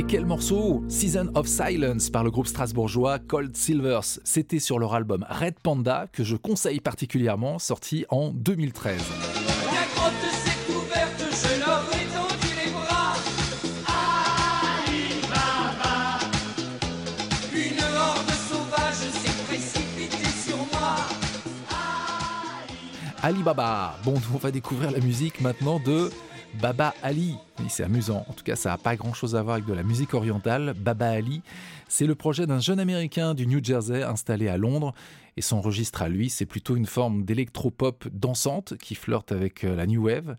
Quel 0.08 0.26
morceau? 0.26 0.84
Season 0.88 1.30
of 1.36 1.47
Silence 1.47 2.10
par 2.10 2.24
le 2.24 2.32
groupe 2.32 2.47
strasbourgeois 2.47 3.20
Cold 3.20 3.58
Silvers. 3.58 4.20
C'était 4.24 4.60
sur 4.60 4.80
leur 4.80 4.93
album 4.93 5.26
Red 5.30 5.55
Panda 5.62 6.08
que 6.14 6.24
je 6.24 6.38
conseille 6.38 6.80
particulièrement, 6.80 7.60
sorti 7.60 8.05
en 8.10 8.30
2013. 8.30 8.95
La 8.95 9.86
grotte 9.95 10.14
s'est 10.32 10.74
ouverte, 10.74 11.24
je 11.30 11.60
leur 11.60 11.84
ai 11.91 12.05
tendu 12.16 12.53
les 12.55 12.72
bras. 12.72 13.16
Ali 14.88 15.20
Baba. 15.24 16.20
Une 17.53 17.84
horde 17.84 18.32
sauvage 18.49 19.12
s'est 19.12 19.43
précipitée 19.45 20.30
sur 20.47 20.58
moi. 20.58 20.95
Alibaba. 23.24 23.99
Bon, 24.05 24.14
on 24.34 24.38
va 24.38 24.51
découvrir 24.51 24.91
la 24.91 24.99
musique 24.99 25.41
maintenant 25.41 25.82
de 25.86 26.10
Baba 26.62 26.93
Ali. 27.03 27.36
Oui, 27.60 27.66
c'est 27.70 27.84
amusant. 27.84 28.26
En 28.28 28.34
tout 28.34 28.43
cas, 28.43 28.55
ça 28.55 28.70
n'a 28.70 28.78
pas 28.78 28.95
grand-chose 28.95 29.36
à 29.36 29.43
voir 29.43 29.55
avec 29.55 29.66
de 29.66 29.74
la 29.74 29.84
musique 29.84 30.14
orientale. 30.14 30.74
Baba 30.78 31.10
Ali, 31.10 31.41
c'est 31.88 32.05
le 32.05 32.16
projet 32.16 32.47
d'un 32.47 32.60
jeune 32.60 32.80
Américain 32.80 33.34
du 33.34 33.45
New 33.45 33.64
Jersey 33.64 34.03
installé 34.03 34.47
à 34.47 34.58
Londres. 34.58 34.93
Et 35.38 35.41
son 35.41 35.62
registre 35.62 36.01
à 36.01 36.10
lui, 36.10 36.30
c'est 36.30 36.47
plutôt 36.47 36.76
une 36.76 36.88
forme 36.88 37.24
d'électropop 37.24 38.08
dansante 38.12 38.76
qui 38.78 38.95
flirte 38.95 39.32
avec 39.32 39.64
euh, 39.64 39.76
la 39.76 39.86
New 39.86 40.05
Wave. 40.05 40.36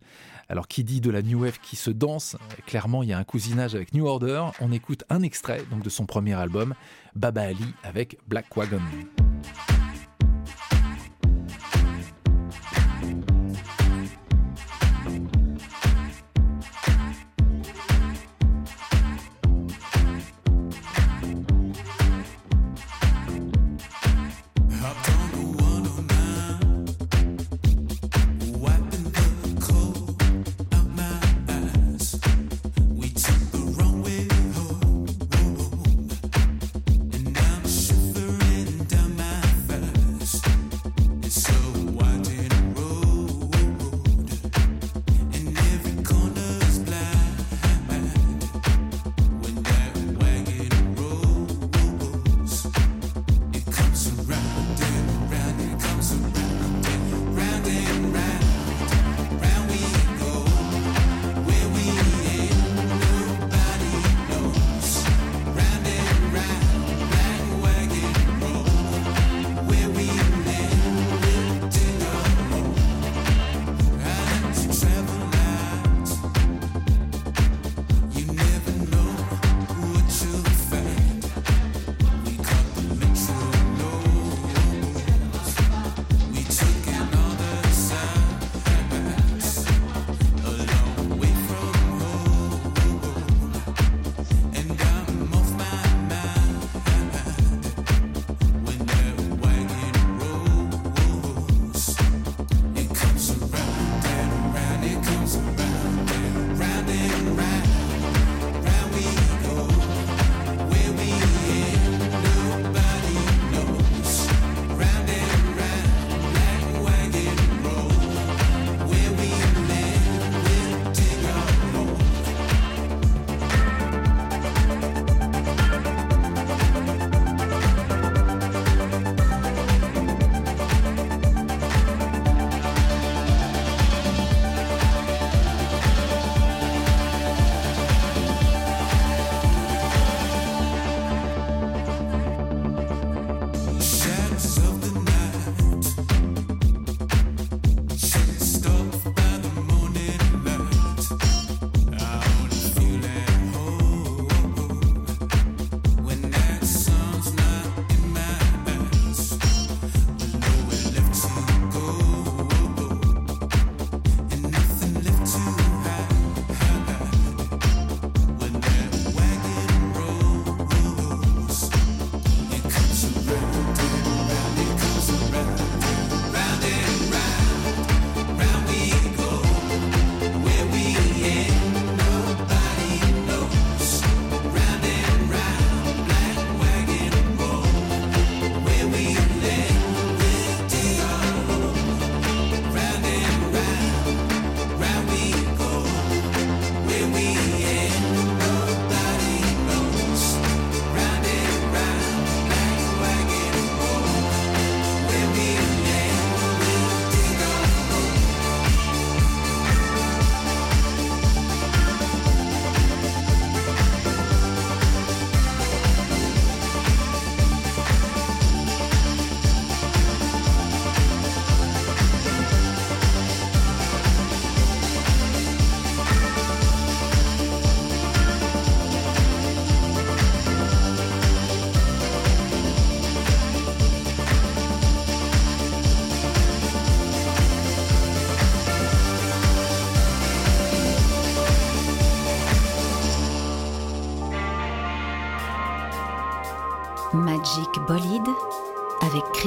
Alors, 0.48 0.66
qui 0.66 0.82
dit 0.82 1.00
de 1.00 1.10
la 1.10 1.22
New 1.22 1.42
Wave 1.42 1.60
qui 1.60 1.76
se 1.76 1.90
danse? 1.90 2.36
Clairement, 2.66 3.04
il 3.04 3.10
y 3.10 3.12
a 3.12 3.18
un 3.18 3.24
cousinage 3.24 3.76
avec 3.76 3.94
New 3.94 4.06
Order. 4.06 4.46
On 4.60 4.72
écoute 4.72 5.04
un 5.08 5.22
extrait 5.22 5.62
donc 5.70 5.84
de 5.84 5.90
son 5.90 6.04
premier 6.04 6.34
album, 6.34 6.74
Baba 7.14 7.42
Ali 7.42 7.74
avec 7.84 8.18
Black 8.26 8.56
Wagon. 8.56 8.80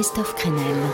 Christophe 0.02 0.34
Crenel. 0.34 0.91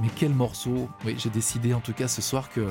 Mais 0.00 0.08
quel 0.14 0.32
morceau 0.32 0.88
Oui, 1.04 1.16
j'ai 1.18 1.30
décidé 1.30 1.74
en 1.74 1.80
tout 1.80 1.92
cas 1.92 2.06
ce 2.06 2.22
soir 2.22 2.48
qu'il 2.48 2.62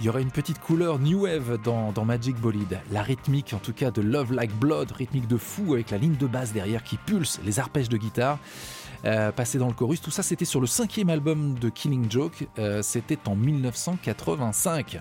y 0.00 0.08
aurait 0.08 0.22
une 0.22 0.30
petite 0.30 0.60
couleur 0.60 1.00
new 1.00 1.22
wave 1.22 1.58
dans, 1.64 1.90
dans 1.90 2.04
Magic 2.04 2.36
Bolide. 2.36 2.78
La 2.92 3.02
rythmique 3.02 3.52
en 3.54 3.58
tout 3.58 3.72
cas 3.72 3.90
de 3.90 4.02
Love 4.02 4.32
Like 4.32 4.54
Blood, 4.56 4.92
rythmique 4.92 5.26
de 5.26 5.36
fou 5.36 5.74
avec 5.74 5.90
la 5.90 5.98
ligne 5.98 6.14
de 6.14 6.26
basse 6.28 6.52
derrière 6.52 6.84
qui 6.84 6.96
pulse, 6.96 7.40
les 7.44 7.58
arpèges 7.58 7.88
de 7.88 7.96
guitare. 7.96 8.38
Euh, 9.04 9.32
passé 9.32 9.58
dans 9.58 9.66
le 9.66 9.72
chorus, 9.72 10.00
tout 10.00 10.12
ça 10.12 10.22
c'était 10.22 10.44
sur 10.44 10.60
le 10.60 10.68
cinquième 10.68 11.10
album 11.10 11.58
de 11.58 11.68
Killing 11.68 12.08
Joke, 12.08 12.46
euh, 12.60 12.82
c'était 12.82 13.18
en 13.26 13.34
1985. 13.34 15.00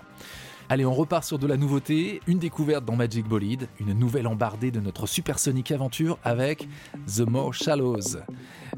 Allez, 0.72 0.86
on 0.86 0.94
repart 0.94 1.26
sur 1.26 1.38
de 1.38 1.48
la 1.48 1.58
nouveauté, 1.58 2.22
une 2.28 2.40
découverte 2.40 2.86
dans 2.86 2.96
Magic 2.96 3.28
Bolide, 3.28 3.68
une 3.82 3.92
nouvelle 3.92 4.26
embardée 4.26 4.72
de 4.72 4.80
notre 4.80 5.06
supersonique 5.06 5.70
aventure 5.70 6.18
avec 6.24 6.66
The 7.14 7.28
More 7.28 7.54
Shallows. 7.54 8.20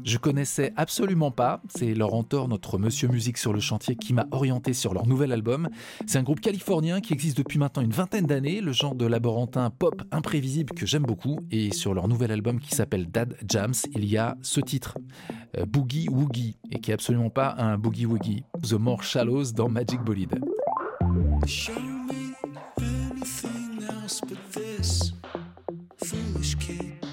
Je 0.02 0.18
connaissais 0.18 0.72
absolument 0.76 1.30
pas, 1.30 1.62
c'est 1.68 1.94
Laurent 1.94 2.24
Thor, 2.24 2.48
notre 2.48 2.78
monsieur 2.78 3.06
musique 3.06 3.38
sur 3.38 3.52
le 3.52 3.60
chantier, 3.60 3.94
qui 3.94 4.12
m'a 4.12 4.26
orienté 4.32 4.72
sur 4.72 4.92
leur 4.92 5.06
nouvel 5.06 5.30
album. 5.30 5.68
C'est 6.04 6.18
un 6.18 6.24
groupe 6.24 6.40
californien 6.40 7.00
qui 7.00 7.12
existe 7.12 7.36
depuis 7.36 7.60
maintenant 7.60 7.84
une 7.84 7.92
vingtaine 7.92 8.26
d'années, 8.26 8.60
le 8.60 8.72
genre 8.72 8.96
de 8.96 9.06
laborantin 9.06 9.70
pop 9.70 10.02
imprévisible 10.10 10.74
que 10.74 10.86
j'aime 10.86 11.04
beaucoup, 11.04 11.38
et 11.52 11.72
sur 11.72 11.94
leur 11.94 12.08
nouvel 12.08 12.32
album 12.32 12.58
qui 12.58 12.74
s'appelle 12.74 13.08
Dad 13.08 13.36
Jams, 13.48 13.74
il 13.94 14.04
y 14.04 14.16
a 14.16 14.36
ce 14.42 14.58
titre, 14.58 14.98
euh, 15.56 15.64
Boogie 15.64 16.08
Woogie, 16.08 16.56
et 16.72 16.80
qui 16.80 16.90
est 16.90 16.94
absolument 16.94 17.30
pas 17.30 17.54
un 17.56 17.78
Boogie 17.78 18.06
Woogie, 18.06 18.42
The 18.68 18.72
More 18.72 19.04
Shallows 19.04 19.52
dans 19.52 19.68
Magic 19.68 20.00
Bolide. 20.00 20.40
If 21.46 21.68
you 21.68 23.24
see 23.26 23.68
now 23.78 24.06
but 24.26 24.52
this. 24.52 25.12
Foolish 25.98 26.54
kid. 26.54 27.06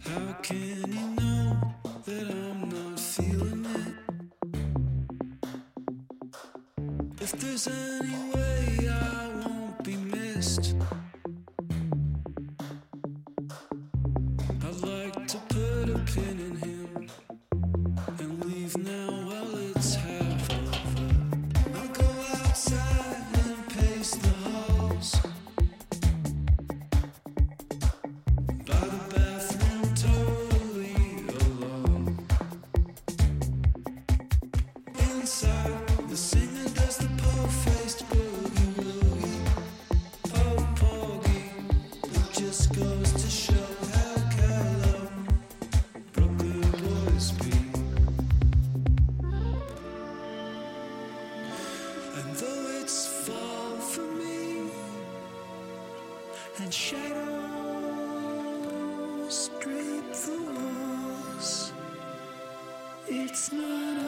How 0.00 0.32
can 0.42 0.92
you 0.92 1.08
know 1.16 1.56
that 2.04 2.28
I'm 2.30 2.68
not 2.68 3.00
feeling 3.00 3.62
that 3.62 3.94
If 7.22 7.32
there's 7.32 7.68
any 7.68 8.07
it's 63.30 63.52
not 63.52 64.07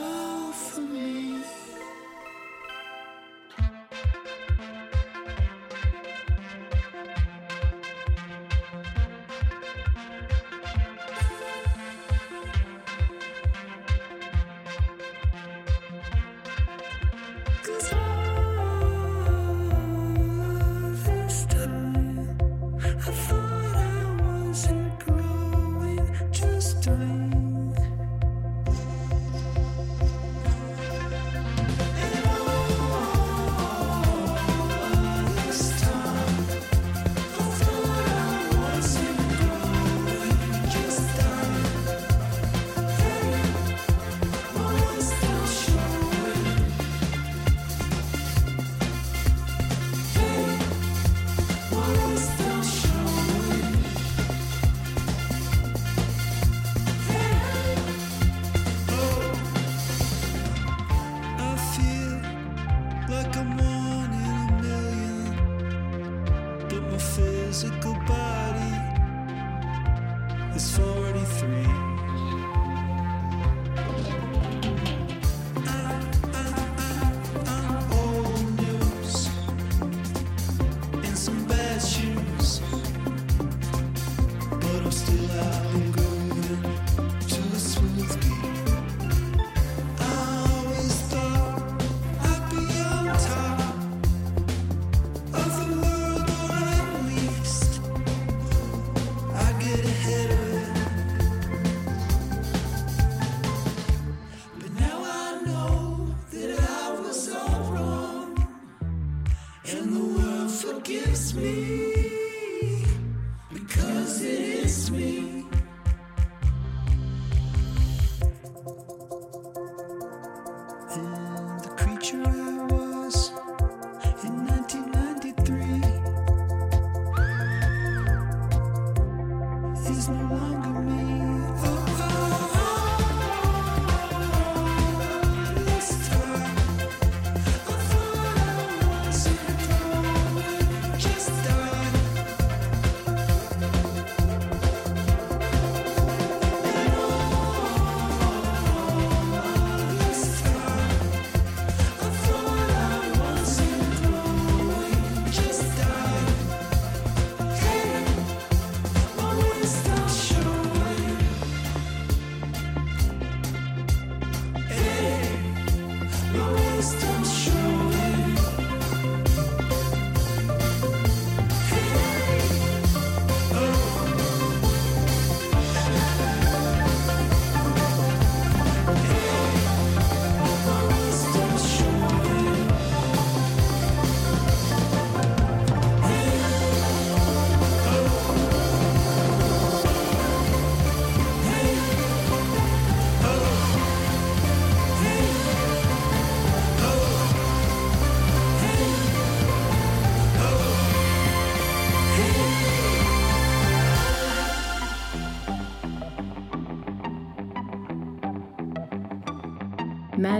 is 130.01 130.09
no 130.09 130.34
longer 130.34 130.69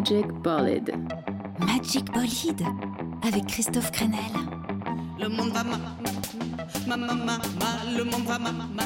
Magic 0.01 0.27
Bolide. 0.43 0.95
Magic 1.59 2.07
Bolide 2.11 2.65
avec 3.23 3.47
Christophe 3.49 3.93
Crenel. 3.93 4.33
Le 5.21 5.29
monde 5.29 5.51
va 5.51 5.63
mal, 5.63 5.79
ma 6.89 6.97
ma 6.97 7.13
ma 7.13 7.37
ma, 7.37 7.95
le 7.95 8.05
monde 8.05 8.25
va 8.25 8.39
ma 8.39 8.51
ma 8.51 8.80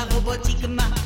la 0.00 0.14
robotique, 0.14 0.66
ma, 0.66 0.99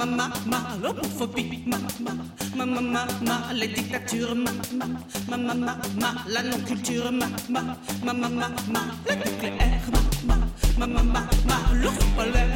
ma, 0.00 0.06
ma, 0.06 0.32
ma, 0.46 0.76
l'homophobie, 0.80 1.62
ma, 1.66 1.78
ma, 1.98 2.64
ma, 2.64 2.80
ma, 2.80 3.06
ma, 3.20 3.52
les 3.52 3.68
dictatures, 3.68 4.34
ma, 4.34 4.50
ma, 4.72 5.36
ma, 5.36 5.54
ma, 5.54 5.76
ma, 6.00 6.24
la 6.26 6.40
non-culture, 6.40 7.10
ma, 7.10 7.28
ma, 7.48 7.76
ma, 8.02 8.12
ma, 8.12 8.28
ma, 8.28 8.48
ma, 8.72 8.82
le 9.04 9.14
nucléaire, 9.16 9.82
ma, 10.24 10.34
ma, 10.78 10.86
ma, 10.86 11.02
ma, 11.02 11.28
ma, 11.44 11.60
polaire, 12.16 12.49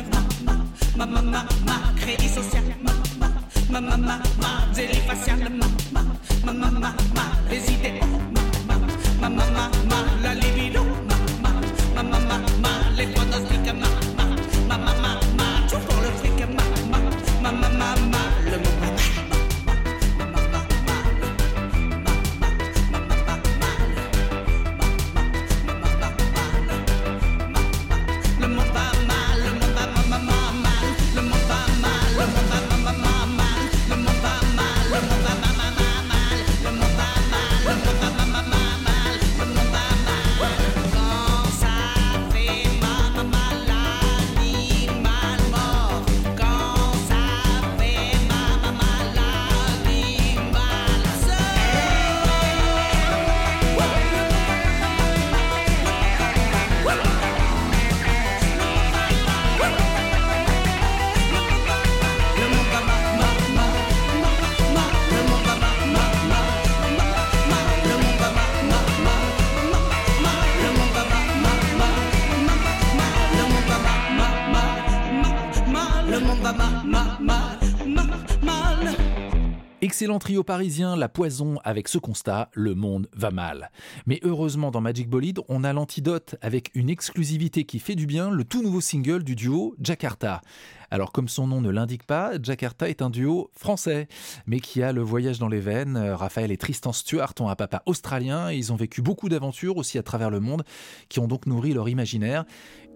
Trio 80.18 80.42
parisien, 80.42 80.96
La 80.96 81.08
Poison, 81.08 81.58
avec 81.64 81.88
ce 81.88 81.98
constat, 81.98 82.48
le 82.52 82.74
monde 82.74 83.08
va 83.14 83.30
mal. 83.30 83.70
Mais 84.06 84.20
heureusement, 84.22 84.70
dans 84.70 84.80
Magic 84.80 85.08
Bolide, 85.08 85.40
on 85.48 85.64
a 85.64 85.72
l'antidote 85.72 86.36
avec 86.42 86.70
une 86.74 86.90
exclusivité 86.90 87.64
qui 87.64 87.78
fait 87.78 87.94
du 87.94 88.06
bien, 88.06 88.30
le 88.30 88.44
tout 88.44 88.62
nouveau 88.62 88.80
single 88.80 89.24
du 89.24 89.36
duo 89.36 89.74
Jakarta. 89.80 90.42
Alors, 90.90 91.10
comme 91.10 91.28
son 91.28 91.48
nom 91.48 91.60
ne 91.60 91.70
l'indique 91.70 92.04
pas, 92.04 92.32
Jakarta 92.40 92.88
est 92.88 93.02
un 93.02 93.10
duo 93.10 93.50
français, 93.52 94.06
mais 94.46 94.60
qui 94.60 94.82
a 94.82 94.92
le 94.92 95.02
voyage 95.02 95.40
dans 95.40 95.48
les 95.48 95.58
veines. 95.58 95.96
Euh, 95.96 96.14
Raphaël 96.14 96.52
et 96.52 96.56
Tristan 96.56 96.92
Stewart 96.92 97.34
ont 97.40 97.48
un 97.48 97.56
papa 97.56 97.82
australien 97.86 98.50
et 98.50 98.56
ils 98.56 98.72
ont 98.72 98.76
vécu 98.76 99.02
beaucoup 99.02 99.28
d'aventures 99.28 99.76
aussi 99.76 99.98
à 99.98 100.04
travers 100.04 100.30
le 100.30 100.38
monde, 100.38 100.62
qui 101.08 101.18
ont 101.18 101.26
donc 101.26 101.46
nourri 101.46 101.72
leur 101.72 101.88
imaginaire. 101.88 102.44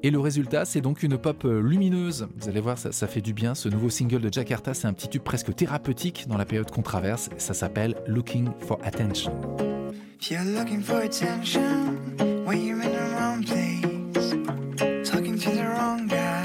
Et 0.05 0.11
le 0.13 0.21
résultat, 0.21 0.65
c'est 0.65 0.81
donc 0.81 1.03
une 1.03 1.19
pop 1.19 1.45
euh, 1.45 1.61
lumineuse. 1.61 2.29
Vous 2.37 2.49
allez 2.49 2.61
voir, 2.61 2.79
ça, 2.79 2.93
ça 2.93 3.09
fait 3.09 3.21
du 3.21 3.33
bien. 3.33 3.57
Ce 3.57 3.69
nouveau 3.69 3.91
single 3.91 4.21
de 4.21 4.33
Jakarta, 4.33 4.73
c'est 4.73 4.87
un 4.87 4.93
petit 4.93 5.09
tube 5.09 5.23
presque 5.23 5.55
thérapeutique 5.57 6.27
dans 6.29 6.37
la 6.37 6.45
période 6.45 6.71
qu'on 6.71 6.83
traverse. 6.83 7.31
Ça 7.39 7.53
s'appelle 7.53 7.97
Looking 8.07 8.49
for 8.61 8.79
Attention. 8.85 9.33
If 10.21 10.31
you're 10.31 10.45
looking 10.45 10.83
for 10.83 11.01
attention 11.03 12.17
when 12.45 12.65
you're 12.65 12.81
in 12.81 12.93
the 12.93 13.11
wrong 13.15 13.43
place, 13.45 14.35
talking 15.09 15.39
to 15.39 15.51
the 15.51 15.65
wrong 15.65 16.07
guy. 16.07 16.43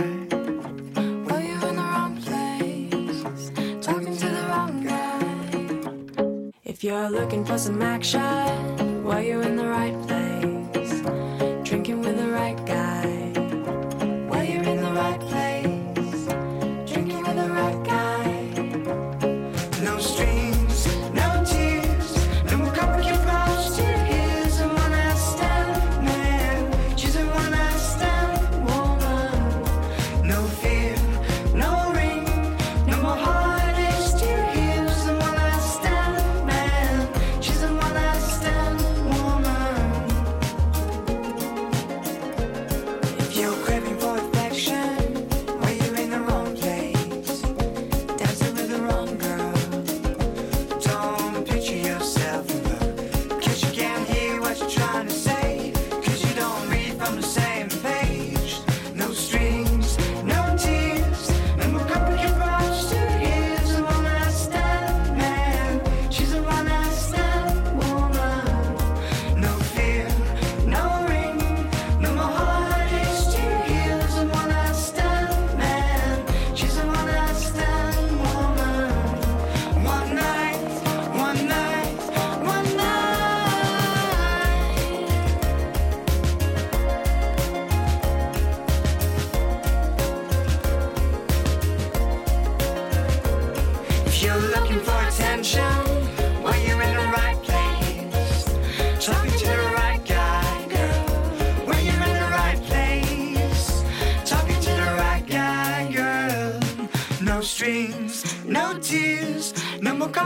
Well, 1.25 1.41
you're 1.41 1.69
in 1.69 1.75
the 1.75 1.81
wrong 1.81 2.17
place, 2.21 3.51
talking 3.81 4.15
to 4.15 4.25
the 4.25 4.45
wrong 4.47 4.83
guy. 4.83 6.51
If 6.65 6.83
you're 6.83 7.09
looking 7.09 7.45
for 7.45 7.57
some 7.57 7.81
action, 7.81 9.03
well, 9.03 9.21
you're 9.21 9.43
in 9.43 9.57
the 9.57 9.67
right 9.67 9.99
place. 10.07 10.22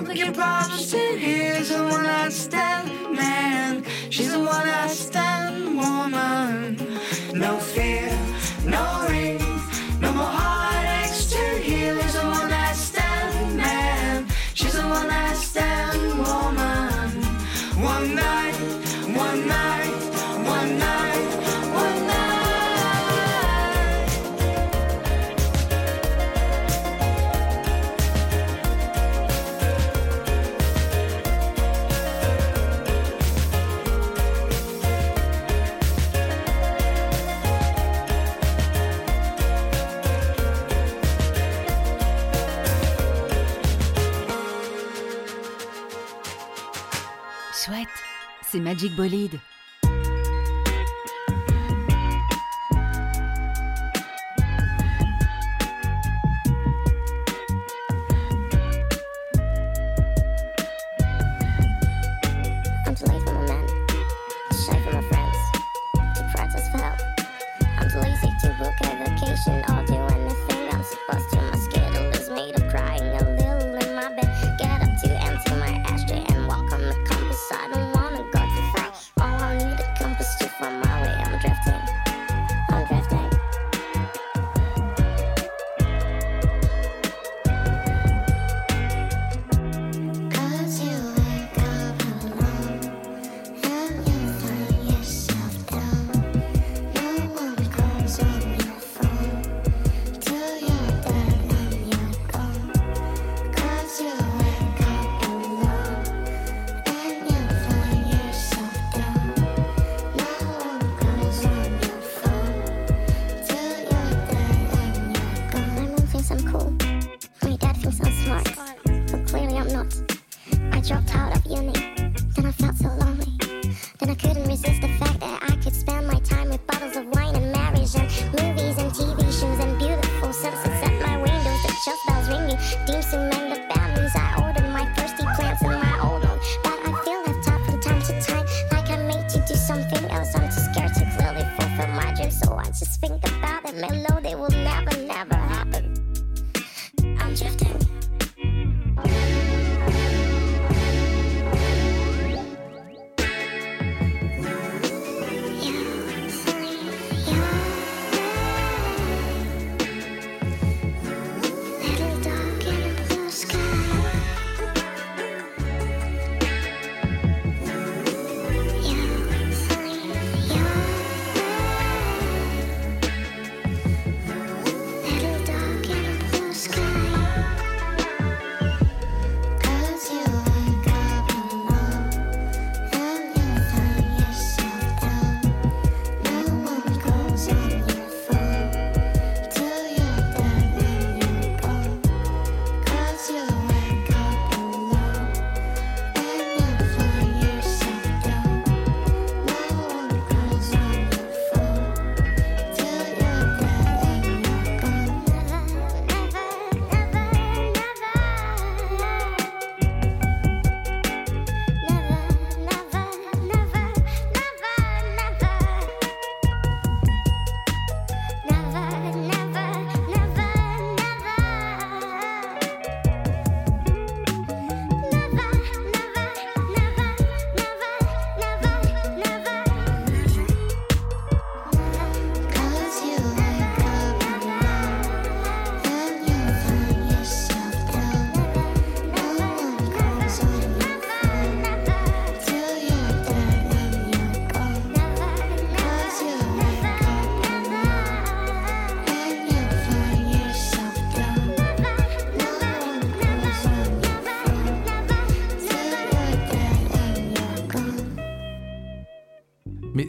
complicated 0.08 0.36
problem. 0.36 0.57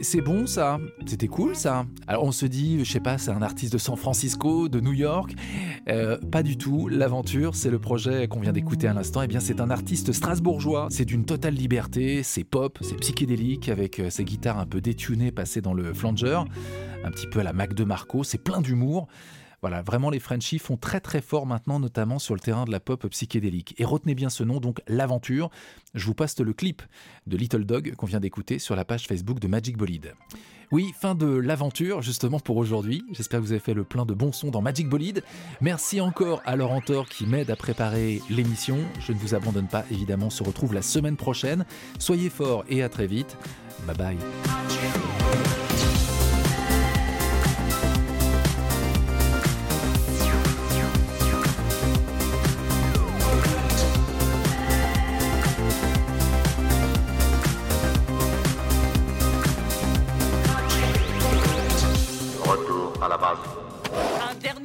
c'est 0.09 0.21
bon 0.21 0.47
ça, 0.47 0.79
c'était 1.05 1.27
cool 1.27 1.55
ça. 1.55 1.85
Alors 2.07 2.23
on 2.23 2.31
se 2.31 2.47
dit, 2.47 2.83
je 2.83 2.91
sais 2.91 2.99
pas, 2.99 3.19
c'est 3.19 3.29
un 3.29 3.43
artiste 3.43 3.73
de 3.73 3.77
San 3.77 3.95
Francisco, 3.95 4.67
de 4.67 4.79
New 4.79 4.93
York. 4.93 5.35
Euh, 5.87 6.17
pas 6.17 6.41
du 6.41 6.57
tout, 6.57 6.87
l'aventure, 6.87 7.53
c'est 7.53 7.69
le 7.69 7.77
projet 7.77 8.27
qu'on 8.27 8.39
vient 8.39 8.51
d'écouter 8.51 8.87
à 8.87 8.93
l'instant. 8.93 9.21
Et 9.21 9.25
eh 9.25 9.27
bien 9.27 9.39
c'est 9.39 9.61
un 9.61 9.69
artiste 9.69 10.11
strasbourgeois, 10.11 10.87
c'est 10.89 11.05
d'une 11.05 11.25
totale 11.25 11.53
liberté, 11.53 12.23
c'est 12.23 12.43
pop, 12.43 12.79
c'est 12.81 12.95
psychédélique, 12.95 13.69
avec 13.69 13.99
euh, 13.99 14.09
ses 14.09 14.23
guitares 14.23 14.57
un 14.57 14.65
peu 14.65 14.81
détunées 14.81 15.31
passées 15.31 15.61
dans 15.61 15.75
le 15.75 15.93
flanger, 15.93 16.41
un 17.03 17.11
petit 17.11 17.27
peu 17.27 17.41
à 17.41 17.43
la 17.43 17.53
Mac 17.53 17.75
de 17.75 17.83
Marco, 17.83 18.23
c'est 18.23 18.43
plein 18.43 18.61
d'humour. 18.61 19.07
Voilà, 19.61 19.81
vraiment 19.81 20.09
les 20.09 20.19
Frenchies 20.19 20.59
font 20.59 20.77
très 20.77 20.99
très 20.99 21.21
fort 21.21 21.45
maintenant, 21.45 21.79
notamment 21.79 22.19
sur 22.19 22.33
le 22.33 22.39
terrain 22.39 22.65
de 22.65 22.71
la 22.71 22.79
pop 22.79 23.07
psychédélique. 23.07 23.75
Et 23.77 23.85
retenez 23.85 24.15
bien 24.15 24.29
ce 24.29 24.43
nom, 24.43 24.59
donc 24.59 24.81
l'aventure. 24.87 25.49
Je 25.93 26.05
vous 26.05 26.13
passe 26.13 26.39
le 26.39 26.53
clip 26.53 26.81
de 27.27 27.37
Little 27.37 27.65
Dog 27.65 27.95
qu'on 27.95 28.05
vient 28.05 28.19
d'écouter 28.19 28.59
sur 28.59 28.75
la 28.75 28.85
page 28.85 29.07
Facebook 29.07 29.39
de 29.39 29.47
Magic 29.47 29.77
Bolide. 29.77 30.13
Oui, 30.71 30.93
fin 30.99 31.15
de 31.15 31.25
l'aventure 31.25 32.03
justement 32.03 32.39
pour 32.39 32.57
aujourd'hui. 32.57 33.03
J'espère 33.11 33.39
que 33.39 33.45
vous 33.45 33.51
avez 33.51 33.59
fait 33.59 33.73
le 33.73 33.83
plein 33.83 34.05
de 34.05 34.13
bons 34.13 34.31
sons 34.31 34.51
dans 34.51 34.61
Magic 34.61 34.87
Bolide. 34.87 35.23
Merci 35.61 35.99
encore 35.99 36.43
à 36.45 36.55
Laurent 36.55 36.81
Thor 36.81 37.09
qui 37.09 37.25
m'aide 37.25 37.49
à 37.49 37.55
préparer 37.55 38.21
l'émission. 38.29 38.77
Je 38.99 39.11
ne 39.11 39.17
vous 39.17 39.33
abandonne 39.33 39.67
pas, 39.67 39.83
évidemment, 39.91 40.27
on 40.27 40.31
se 40.31 40.43
retrouve 40.43 40.75
la 40.75 40.83
semaine 40.83 41.17
prochaine. 41.17 41.65
Soyez 41.97 42.29
forts 42.29 42.65
et 42.69 42.83
à 42.83 42.89
très 42.89 43.07
vite. 43.07 43.35
Bye 43.87 43.97
bye. 43.97 45.58